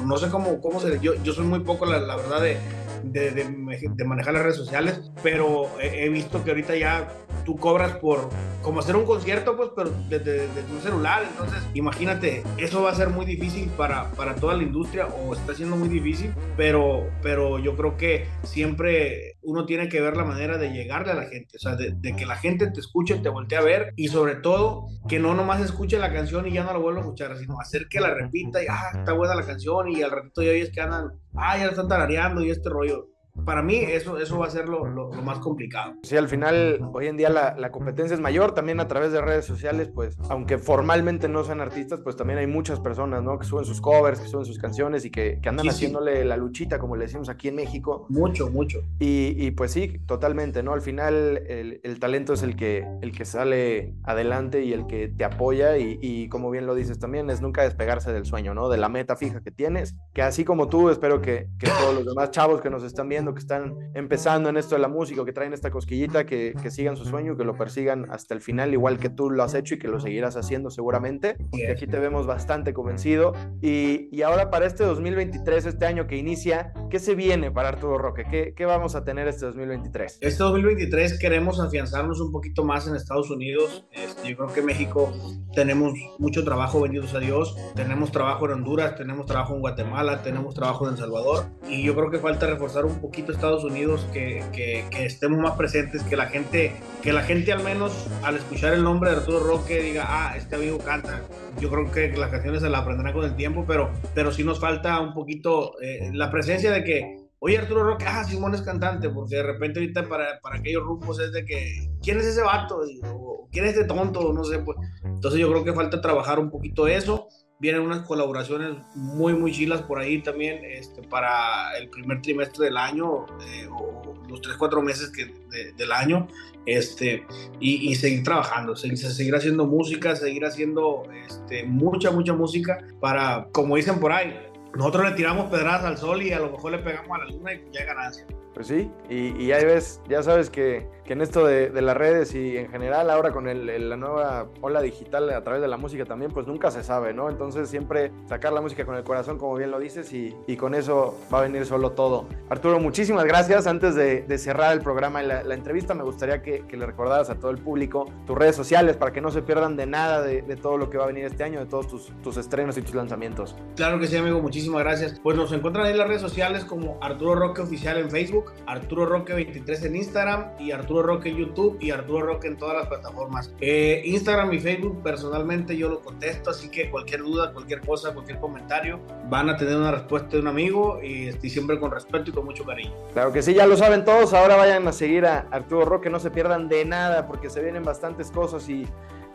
no 0.04 0.18
sé 0.18 0.28
cómo, 0.28 0.60
cómo 0.60 0.78
se... 0.78 1.00
Yo, 1.00 1.14
yo 1.22 1.32
soy 1.32 1.46
muy 1.46 1.60
poco, 1.60 1.86
la, 1.86 2.00
la 2.00 2.16
verdad, 2.16 2.42
de, 2.42 2.58
de, 3.04 3.30
de, 3.30 4.04
manejar 4.04 4.34
las 4.34 4.42
redes 4.42 4.56
sociales, 4.56 5.10
pero 5.22 5.68
he, 5.80 6.08
visto 6.08 6.42
que 6.44 6.50
ahorita 6.50 6.76
ya 6.76 7.08
tú 7.44 7.56
cobras 7.56 7.92
por 7.96 8.28
como 8.62 8.80
hacer 8.80 8.96
un 8.96 9.04
concierto, 9.04 9.56
pues, 9.56 9.70
pero 9.76 9.90
desde, 10.08 10.48
un 10.72 10.80
celular. 10.82 11.24
Entonces, 11.30 11.62
imagínate, 11.74 12.42
eso 12.56 12.82
va 12.82 12.90
a 12.90 12.94
ser 12.94 13.10
muy 13.10 13.24
difícil 13.24 13.68
para, 13.76 14.10
para 14.12 14.34
toda 14.34 14.54
la 14.54 14.62
industria 14.62 15.06
o 15.06 15.34
está 15.34 15.54
siendo 15.54 15.76
muy 15.76 15.88
difícil, 15.88 16.32
pero, 16.56 17.08
pero 17.22 17.58
yo 17.58 17.76
creo 17.76 17.96
que 17.96 18.26
siempre 18.42 19.36
uno 19.46 19.64
tiene 19.64 19.88
que 19.88 20.00
ver 20.00 20.16
la 20.16 20.24
manera 20.24 20.58
de 20.58 20.70
llegarle 20.70 21.12
a 21.12 21.14
la 21.14 21.26
gente, 21.26 21.56
o 21.56 21.60
sea, 21.60 21.76
de, 21.76 22.16
que 22.16 22.26
la 22.26 22.36
gente 22.36 22.68
te 22.70 22.80
escuche, 22.80 23.14
te 23.16 23.28
voltee 23.28 23.56
a 23.56 23.62
ver 23.62 23.92
y 23.94 24.08
sobre 24.08 24.34
todo 24.34 24.86
que 25.08 25.20
no 25.20 25.34
nomás 25.34 25.60
escuche 25.60 25.98
la 25.98 26.12
canción 26.12 26.48
y 26.48 26.52
ya 26.52 26.64
no 26.64 26.72
la 26.72 26.78
vuelva 26.78 27.00
a 27.00 27.04
escuchar, 27.04 27.38
sino 27.38 27.60
hacer 27.60 27.86
que 27.88 28.00
la 28.00 28.12
repita 28.12 28.62
y, 28.62 28.66
ah, 28.68 28.90
está 28.92 29.12
buena 29.12 29.36
la 29.36 29.46
canción 29.46 29.88
y 29.88 30.02
al 30.02 30.10
ratito 30.10 30.42
ya 30.42 30.50
es 30.50 30.70
que 30.70 30.80
andan, 30.80 31.12
ah, 31.36 31.56
ya 31.58 31.66
están 31.66 31.88
tarareando 31.88 32.42
y 32.42 32.50
este 32.50 32.68
rollo 32.68 33.08
para 33.44 33.62
mí 33.62 33.76
eso, 33.76 34.18
eso 34.18 34.38
va 34.38 34.46
a 34.46 34.50
ser 34.50 34.68
lo, 34.68 34.86
lo, 34.86 35.10
más 35.22 35.38
complicado. 35.38 35.94
Sí, 36.02 36.16
al 36.16 36.28
final, 36.28 36.80
hoy 36.92 37.06
en 37.06 37.16
día 37.16 37.30
la, 37.30 37.54
la, 37.56 37.70
competencia 37.70 38.14
es 38.14 38.20
mayor, 38.20 38.52
también 38.52 38.80
a 38.80 38.88
través 38.88 39.12
de 39.12 39.20
redes 39.20 39.44
sociales, 39.44 39.88
pues, 39.94 40.16
aunque 40.28 40.58
formalmente 40.58 41.28
no 41.28 41.44
sean 41.44 41.60
artistas, 41.60 42.00
pues 42.00 42.16
también 42.16 42.38
hay 42.38 42.46
muchas 42.46 42.80
personas, 42.80 43.22
¿no? 43.22 43.38
Que 43.38 43.46
suben 43.46 43.64
sus 43.64 43.80
covers, 43.80 44.20
que 44.20 44.28
suben 44.28 44.44
sus 44.44 44.58
canciones 44.58 45.04
y 45.04 45.10
que, 45.10 45.38
que 45.42 45.48
andan 45.48 45.68
haciéndole 45.68 46.24
la 46.24 46.36
luchita, 46.36 46.78
como 46.78 46.96
le 46.96 47.04
decimos 47.04 47.28
aquí 47.28 47.48
en 47.48 47.56
México. 47.56 48.06
Mucho, 48.08 48.48
mucho. 48.48 48.80
Y, 48.98 49.34
y 49.36 49.50
pues 49.52 49.72
sí, 49.72 50.00
totalmente, 50.06 50.62
¿no? 50.62 50.72
Al 50.72 50.80
final 50.80 51.42
el, 51.46 51.80
el, 51.82 51.98
talento 51.98 52.32
es 52.32 52.42
el 52.42 52.56
que, 52.56 52.86
el 53.02 53.12
que 53.12 53.24
sale 53.24 53.94
adelante 54.04 54.64
y 54.64 54.72
el 54.72 54.86
que 54.86 55.08
te 55.08 55.24
apoya 55.24 55.78
y, 55.78 55.98
y, 56.00 56.28
como 56.28 56.50
bien 56.50 56.66
lo 56.66 56.74
dices 56.74 56.98
también, 56.98 57.30
es 57.30 57.40
nunca 57.40 57.62
despegarse 57.62 58.12
del 58.12 58.24
sueño, 58.24 58.54
¿no? 58.54 58.68
De 58.68 58.76
la 58.76 58.88
meta 58.88 59.16
fija 59.16 59.40
que 59.40 59.50
tienes, 59.50 59.96
que 60.14 60.22
así 60.22 60.44
como 60.44 60.68
tú, 60.68 60.90
espero 60.90 61.20
que, 61.20 61.48
que 61.58 61.68
todos 61.68 61.94
los 61.94 62.06
demás 62.06 62.30
chavos 62.30 62.60
que 62.60 62.70
nos 62.70 62.82
están 62.82 63.08
viendo, 63.08 63.25
que 63.34 63.40
están 63.40 63.74
empezando 63.94 64.48
en 64.48 64.56
esto 64.56 64.74
de 64.74 64.80
la 64.80 64.88
música, 64.88 65.24
que 65.24 65.32
traen 65.32 65.52
esta 65.52 65.70
cosquillita, 65.70 66.26
que, 66.26 66.54
sigan 66.70 66.96
su 66.96 67.04
sueño, 67.04 67.36
que 67.36 67.44
lo 67.44 67.56
persigan 67.56 68.06
hasta 68.10 68.34
el 68.34 68.40
final, 68.40 68.72
igual 68.72 68.98
que 68.98 69.08
tú 69.08 69.30
lo 69.30 69.42
has 69.42 69.54
hecho 69.54 69.74
y 69.74 69.78
que 69.78 69.88
lo 69.88 70.00
seguirás 70.00 70.36
haciendo 70.36 70.70
seguramente. 70.70 71.36
Y 71.52 71.64
aquí 71.66 71.86
te 71.86 71.98
vemos 71.98 72.26
bastante 72.26 72.74
convencido. 72.74 73.32
Y, 73.60 74.08
y, 74.10 74.22
ahora 74.22 74.50
para 74.50 74.66
este 74.66 74.84
2023, 74.84 75.66
este 75.66 75.86
año 75.86 76.06
que 76.06 76.16
inicia, 76.16 76.72
¿qué 76.90 76.98
se 76.98 77.14
viene 77.14 77.50
para 77.50 77.68
Arturo 77.68 77.98
Roque? 77.98 78.24
¿Qué, 78.30 78.54
¿Qué 78.54 78.66
vamos 78.66 78.94
a 78.94 79.04
tener 79.04 79.28
este 79.28 79.46
2023? 79.46 80.18
Este 80.20 80.42
2023 80.42 81.18
queremos 81.18 81.60
afianzarnos 81.60 82.20
un 82.20 82.32
poquito 82.32 82.64
más 82.64 82.86
en 82.86 82.96
Estados 82.96 83.30
Unidos. 83.30 83.86
Este, 83.92 84.28
yo 84.28 84.36
creo 84.36 84.52
que 84.52 84.62
México 84.62 85.12
tenemos 85.54 85.94
mucho 86.18 86.44
trabajo, 86.44 86.80
benditos 86.80 87.14
a 87.14 87.20
Dios. 87.20 87.56
Tenemos 87.74 88.12
trabajo 88.12 88.46
en 88.46 88.52
Honduras, 88.52 88.96
tenemos 88.96 89.26
trabajo 89.26 89.54
en 89.54 89.60
Guatemala, 89.60 90.22
tenemos 90.22 90.54
trabajo 90.54 90.86
en 90.86 90.92
El 90.92 90.98
Salvador. 90.98 91.46
Y 91.68 91.82
yo 91.84 91.94
creo 91.94 92.10
que 92.10 92.18
falta 92.18 92.46
reforzar 92.46 92.84
un 92.84 93.00
poquito 93.00 93.15
Estados 93.16 93.64
Unidos, 93.64 94.06
que, 94.12 94.42
que, 94.52 94.84
estemos 95.04 95.38
más 95.38 95.56
presentes, 95.56 96.02
que 96.02 96.16
la 96.16 96.26
gente, 96.26 96.72
que 97.02 97.12
la 97.12 97.22
gente 97.22 97.52
al 97.52 97.62
menos 97.62 98.06
al 98.22 98.36
escuchar 98.36 98.74
el 98.74 98.82
nombre 98.82 99.10
de 99.10 99.16
Arturo 99.16 99.40
Roque 99.40 99.80
diga, 99.80 100.04
ah, 100.06 100.36
este 100.36 100.56
amigo 100.56 100.78
canta. 100.78 101.22
Yo 101.60 101.70
creo 101.70 101.90
que 101.90 102.08
las 102.16 102.30
canciones 102.30 102.62
se 102.62 102.68
las 102.68 102.82
aprenderán 102.82 103.12
con 103.12 103.24
el 103.24 103.34
tiempo, 103.36 103.64
pero, 103.66 103.90
pero 104.14 104.30
sí 104.30 104.44
nos 104.44 104.60
falta 104.60 105.00
un 105.00 105.14
poquito 105.14 105.80
eh, 105.80 106.10
la 106.12 106.30
presencia 106.30 106.70
de 106.70 106.84
que, 106.84 107.16
oye 107.38 107.58
Arturo 107.58 107.84
Roque, 107.84 108.04
ah, 108.06 108.24
Simón 108.24 108.54
es 108.54 108.62
cantante, 108.62 109.08
porque 109.08 109.36
de 109.36 109.42
repente 109.42 109.80
ahorita 109.80 110.08
para, 110.08 110.40
para 110.40 110.56
aquellos 110.58 110.84
grupos 110.84 111.18
es 111.20 111.32
de 111.32 111.44
que, 111.44 111.88
¿quién 112.02 112.18
es 112.18 112.26
ese 112.26 112.42
vato? 112.42 112.80
O, 113.04 113.48
¿Quién 113.50 113.64
es 113.64 113.72
este 113.72 113.84
tonto? 113.86 114.32
No 114.32 114.44
sé, 114.44 114.58
pues. 114.58 114.76
Entonces 115.02 115.40
yo 115.40 115.48
creo 115.50 115.64
que 115.64 115.72
falta 115.72 116.00
trabajar 116.00 116.38
un 116.38 116.50
poquito 116.50 116.86
eso 116.86 117.25
vienen 117.58 117.82
unas 117.82 118.06
colaboraciones 118.06 118.76
muy, 118.94 119.34
muy 119.34 119.52
chilas 119.52 119.82
por 119.82 119.98
ahí 119.98 120.22
también 120.22 120.60
este, 120.64 121.02
para 121.02 121.76
el 121.78 121.88
primer 121.88 122.20
trimestre 122.20 122.66
del 122.66 122.76
año 122.76 123.26
eh, 123.46 123.68
o 123.70 124.14
los 124.28 124.40
tres, 124.40 124.56
cuatro 124.56 124.82
meses 124.82 125.10
que, 125.10 125.32
del 125.76 125.92
año 125.92 126.28
este, 126.66 127.24
y, 127.60 127.94
seguir 127.94 128.24
trabajando, 128.24 128.74
seguir, 128.74 128.98
seguir, 128.98 129.34
haciendo 129.34 129.66
música, 129.66 130.16
seguir 130.16 130.44
haciendo 130.44 131.04
este, 131.26 131.64
mucha, 131.64 132.10
mucha 132.10 132.34
música 132.34 132.84
para, 133.00 133.48
como 133.52 133.76
dicen 133.76 134.00
por 134.00 134.12
ahí, 134.12 134.36
nosotros 134.74 135.08
le 135.10 135.16
tiramos 135.16 135.50
pedradas 135.50 135.84
al 135.84 135.96
sol 135.96 136.22
y 136.22 136.32
a 136.32 136.40
lo 136.40 136.50
mejor 136.50 136.72
le 136.72 136.78
pegamos 136.78 137.10
a 137.18 137.24
la 137.24 137.30
luna 137.30 137.54
y 137.54 137.62
ya 137.72 137.80
hay 137.80 137.86
ganancia. 137.86 138.26
Pues 138.56 138.68
sí, 138.68 138.90
y, 139.10 139.36
y 139.36 139.52
ahí 139.52 139.66
ves, 139.66 140.00
ya 140.08 140.22
sabes 140.22 140.48
que, 140.48 140.88
que 141.04 141.12
en 141.12 141.20
esto 141.20 141.44
de, 141.44 141.70
las 141.82 141.94
redes 141.94 142.34
y 142.34 142.56
en 142.56 142.70
general 142.70 143.10
ahora 143.10 143.30
con 143.30 143.48
el, 143.48 143.88
la 143.90 143.96
nueva 143.98 144.46
ola 144.62 144.80
digital 144.80 145.28
a 145.28 145.44
través 145.44 145.60
de 145.60 145.68
la 145.68 145.76
música 145.76 146.06
también, 146.06 146.32
pues 146.32 146.46
nunca 146.46 146.70
se 146.70 146.82
sabe, 146.82 147.12
¿no? 147.12 147.28
Entonces 147.28 147.68
siempre 147.68 148.12
sacar 148.26 148.54
la 148.54 148.62
música 148.62 148.86
con 148.86 148.96
el 148.96 149.04
corazón, 149.04 149.36
como 149.36 149.56
bien 149.56 149.70
lo 149.70 149.78
dices, 149.78 150.10
y, 150.14 150.34
y 150.46 150.56
con 150.56 150.74
eso 150.74 151.18
va 151.30 151.40
a 151.40 151.42
venir 151.42 151.66
solo 151.66 151.92
todo. 151.92 152.28
Arturo, 152.48 152.80
muchísimas 152.80 153.26
gracias. 153.26 153.66
Antes 153.66 153.94
de, 153.94 154.24
cerrar 154.38 154.72
el 154.72 154.80
programa 154.80 155.22
y 155.22 155.26
la, 155.26 155.54
entrevista, 155.54 155.92
me 155.92 156.02
gustaría 156.02 156.40
que, 156.40 156.64
le 156.70 156.86
recordaras 156.86 157.28
a 157.28 157.34
todo 157.34 157.50
el 157.50 157.58
público 157.58 158.10
tus 158.26 158.36
redes 158.36 158.56
sociales 158.56 158.96
para 158.96 159.12
que 159.12 159.20
no 159.20 159.30
se 159.30 159.42
pierdan 159.42 159.76
de 159.76 159.86
nada 159.86 160.22
de, 160.22 160.40
de 160.40 160.56
todo 160.56 160.78
lo 160.78 160.88
que 160.88 160.96
va 160.96 161.04
a 161.04 161.06
venir 161.08 161.26
este 161.26 161.44
año, 161.44 161.60
de 161.60 161.66
todos 161.66 161.88
tus, 161.88 162.12
tus, 162.22 162.38
estrenos 162.38 162.78
y 162.78 162.82
tus 162.82 162.94
lanzamientos. 162.94 163.54
Claro 163.76 163.98
que 163.98 164.06
sí, 164.06 164.16
amigo, 164.16 164.40
muchísimas 164.40 164.82
gracias. 164.82 165.20
Pues 165.22 165.36
nos 165.36 165.52
encuentran 165.52 165.86
en 165.86 165.98
las 165.98 166.08
redes 166.08 166.22
sociales 166.22 166.64
como 166.64 166.98
Arturo 167.02 167.34
Roque 167.34 167.62
Oficial 167.62 167.98
en 167.98 168.10
Facebook 168.10 168.45
Arturo 168.66 169.06
Roque 169.06 169.32
23 169.32 169.84
en 169.84 169.96
Instagram 169.96 170.52
y 170.58 170.72
Arturo 170.72 171.02
Roque 171.02 171.28
en 171.28 171.36
YouTube 171.36 171.78
y 171.80 171.90
Arturo 171.90 172.26
Roque 172.26 172.48
en 172.48 172.56
todas 172.56 172.76
las 172.76 172.86
plataformas. 172.88 173.52
Eh, 173.60 174.02
Instagram 174.04 174.52
y 174.52 174.60
Facebook 174.60 175.02
personalmente 175.02 175.76
yo 175.76 175.88
lo 175.88 176.00
contesto, 176.00 176.50
así 176.50 176.68
que 176.70 176.90
cualquier 176.90 177.22
duda, 177.22 177.52
cualquier 177.52 177.80
cosa, 177.80 178.12
cualquier 178.12 178.38
comentario, 178.38 179.00
van 179.28 179.48
a 179.50 179.56
tener 179.56 179.76
una 179.76 179.92
respuesta 179.92 180.28
de 180.28 180.40
un 180.40 180.48
amigo 180.48 181.00
y 181.02 181.28
estoy 181.28 181.50
siempre 181.50 181.78
con 181.78 181.90
respeto 181.90 182.30
y 182.30 182.32
con 182.32 182.44
mucho 182.44 182.64
cariño. 182.64 182.92
Claro 183.12 183.32
que 183.32 183.42
sí, 183.42 183.54
ya 183.54 183.66
lo 183.66 183.76
saben 183.76 184.04
todos, 184.04 184.32
ahora 184.32 184.56
vayan 184.56 184.86
a 184.88 184.92
seguir 184.92 185.26
a 185.26 185.46
Arturo 185.50 185.84
Roque, 185.84 186.10
no 186.10 186.18
se 186.18 186.30
pierdan 186.30 186.68
de 186.68 186.84
nada 186.84 187.26
porque 187.26 187.50
se 187.50 187.62
vienen 187.62 187.82
bastantes 187.82 188.30
cosas 188.30 188.68
y, 188.68 188.86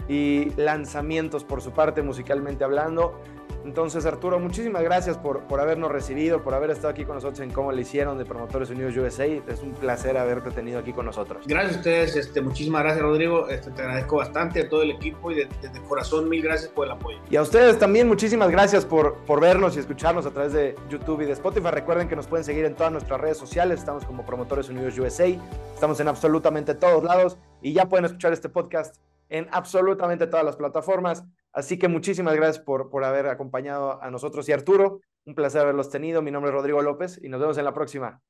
y 0.08 0.52
lanzamientos 0.56 1.44
por 1.44 1.62
su 1.62 1.72
parte 1.72 2.02
musicalmente 2.02 2.64
hablando. 2.64 3.20
Entonces, 3.66 4.06
Arturo, 4.06 4.40
muchísimas 4.40 4.82
gracias 4.82 5.18
por, 5.18 5.42
por 5.42 5.60
habernos 5.60 5.92
recibido, 5.92 6.42
por 6.42 6.54
haber 6.54 6.72
estado 6.72 6.90
aquí 6.90 7.06
con 7.06 7.16
nosotros 7.16 7.40
en 7.42 7.52
Cómo 7.52 7.72
le 7.72 7.82
hicieron 7.82 8.18
de 8.18 8.26
Promotores 8.26 8.70
Unidos 8.70 8.96
USA. 8.98 9.26
Es 9.26 9.62
un 9.62 9.74
placer 9.74 10.18
haberte 10.18 10.52
tenido 10.52 10.80
aquí 10.80 10.94
con 10.94 11.06
nosotros. 11.06 11.46
Gracias 11.46 11.76
a 11.76 11.78
ustedes, 11.78 12.16
este, 12.16 12.42
muchísimas 12.42 12.82
gracias, 12.84 13.04
Rodrigo. 13.04 13.48
Este, 13.50 13.70
te 13.72 13.82
agradezco 13.82 14.18
bastante 14.18 14.62
a 14.62 14.70
todo 14.70 14.82
el 14.82 14.92
equipo 14.92 15.32
y 15.32 15.36
de, 15.36 15.46
de, 15.46 15.82
corazón 15.88 16.28
mil 16.28 16.42
gracias 16.42 16.72
por 16.72 16.88
el 16.88 16.94
apoyo. 16.94 17.20
Y 17.30 17.36
a 17.36 17.42
ustedes 17.42 17.78
también, 17.78 18.08
muchísimas 18.08 18.50
gracias 18.50 18.86
por, 18.86 19.18
por 19.26 19.40
vernos 19.40 19.76
y 19.76 19.80
escucharnos 19.80 20.26
a 20.26 20.32
través 20.32 20.54
de 20.54 20.76
YouTube 20.90 21.22
y 21.22 21.26
de 21.26 21.34
Spotify. 21.34 21.70
Recuerden 21.72 22.08
que 22.08 22.16
nos 22.16 22.28
pueden 22.28 22.44
seguir 22.44 22.66
en 22.66 22.76
todas 22.76 22.92
nuestras 22.92 23.22
redes 23.22 23.38
sociales. 23.38 23.80
Estamos 23.80 24.06
como 24.06 24.26
Promotores 24.26 24.70
Unidos 24.70 24.98
USA. 24.98 25.28
Estamos 25.74 26.00
en 26.00 26.08
absolutamente 26.08 26.74
todos 26.74 27.04
lados 27.04 27.38
y 27.62 27.74
ya 27.74 27.88
pueden 27.88 28.06
escuchar 28.06 28.34
este 28.34 28.50
podcast 28.50 28.96
en 29.32 29.48
absolutamente 29.52 30.28
todas 30.28 30.46
las 30.46 30.58
plataformas. 30.58 31.24
Así 31.54 31.80
que 31.80 31.88
muchísimas 31.88 32.36
gracias 32.36 32.64
por, 32.64 32.90
por 32.90 33.04
haber 33.04 33.28
acompañado 33.28 34.02
a 34.04 34.12
nosotros 34.12 34.48
y 34.50 34.52
Arturo. 34.52 35.00
Un 35.26 35.36
placer 35.36 35.62
haberlos 35.62 35.90
tenido. 35.90 36.22
Mi 36.22 36.32
nombre 36.32 36.50
es 36.50 36.56
Rodrigo 36.56 36.82
López 36.82 37.20
y 37.24 37.30
nos 37.30 37.40
vemos 37.40 37.58
en 37.58 37.66
la 37.66 37.74
próxima. 37.74 38.22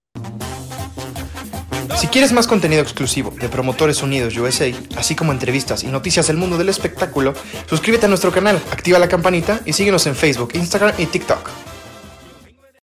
Si 1.98 2.08
quieres 2.08 2.32
más 2.32 2.48
contenido 2.48 2.82
exclusivo 2.82 3.32
de 3.32 3.50
Promotores 3.50 4.02
Unidos 4.02 4.38
USA, 4.38 4.72
así 4.98 5.16
como 5.16 5.32
entrevistas 5.32 5.84
y 5.84 5.88
noticias 5.88 6.28
del 6.28 6.38
mundo 6.38 6.58
del 6.58 6.70
espectáculo, 6.70 7.34
suscríbete 7.68 8.06
a 8.06 8.10
nuestro 8.10 8.32
canal, 8.32 8.62
activa 8.72 8.98
la 8.98 9.08
campanita 9.08 9.62
y 9.66 9.74
síguenos 9.74 10.08
en 10.08 10.16
Facebook, 10.16 10.52
Instagram 10.54 10.96
y 10.98 11.06
TikTok. 11.06 11.71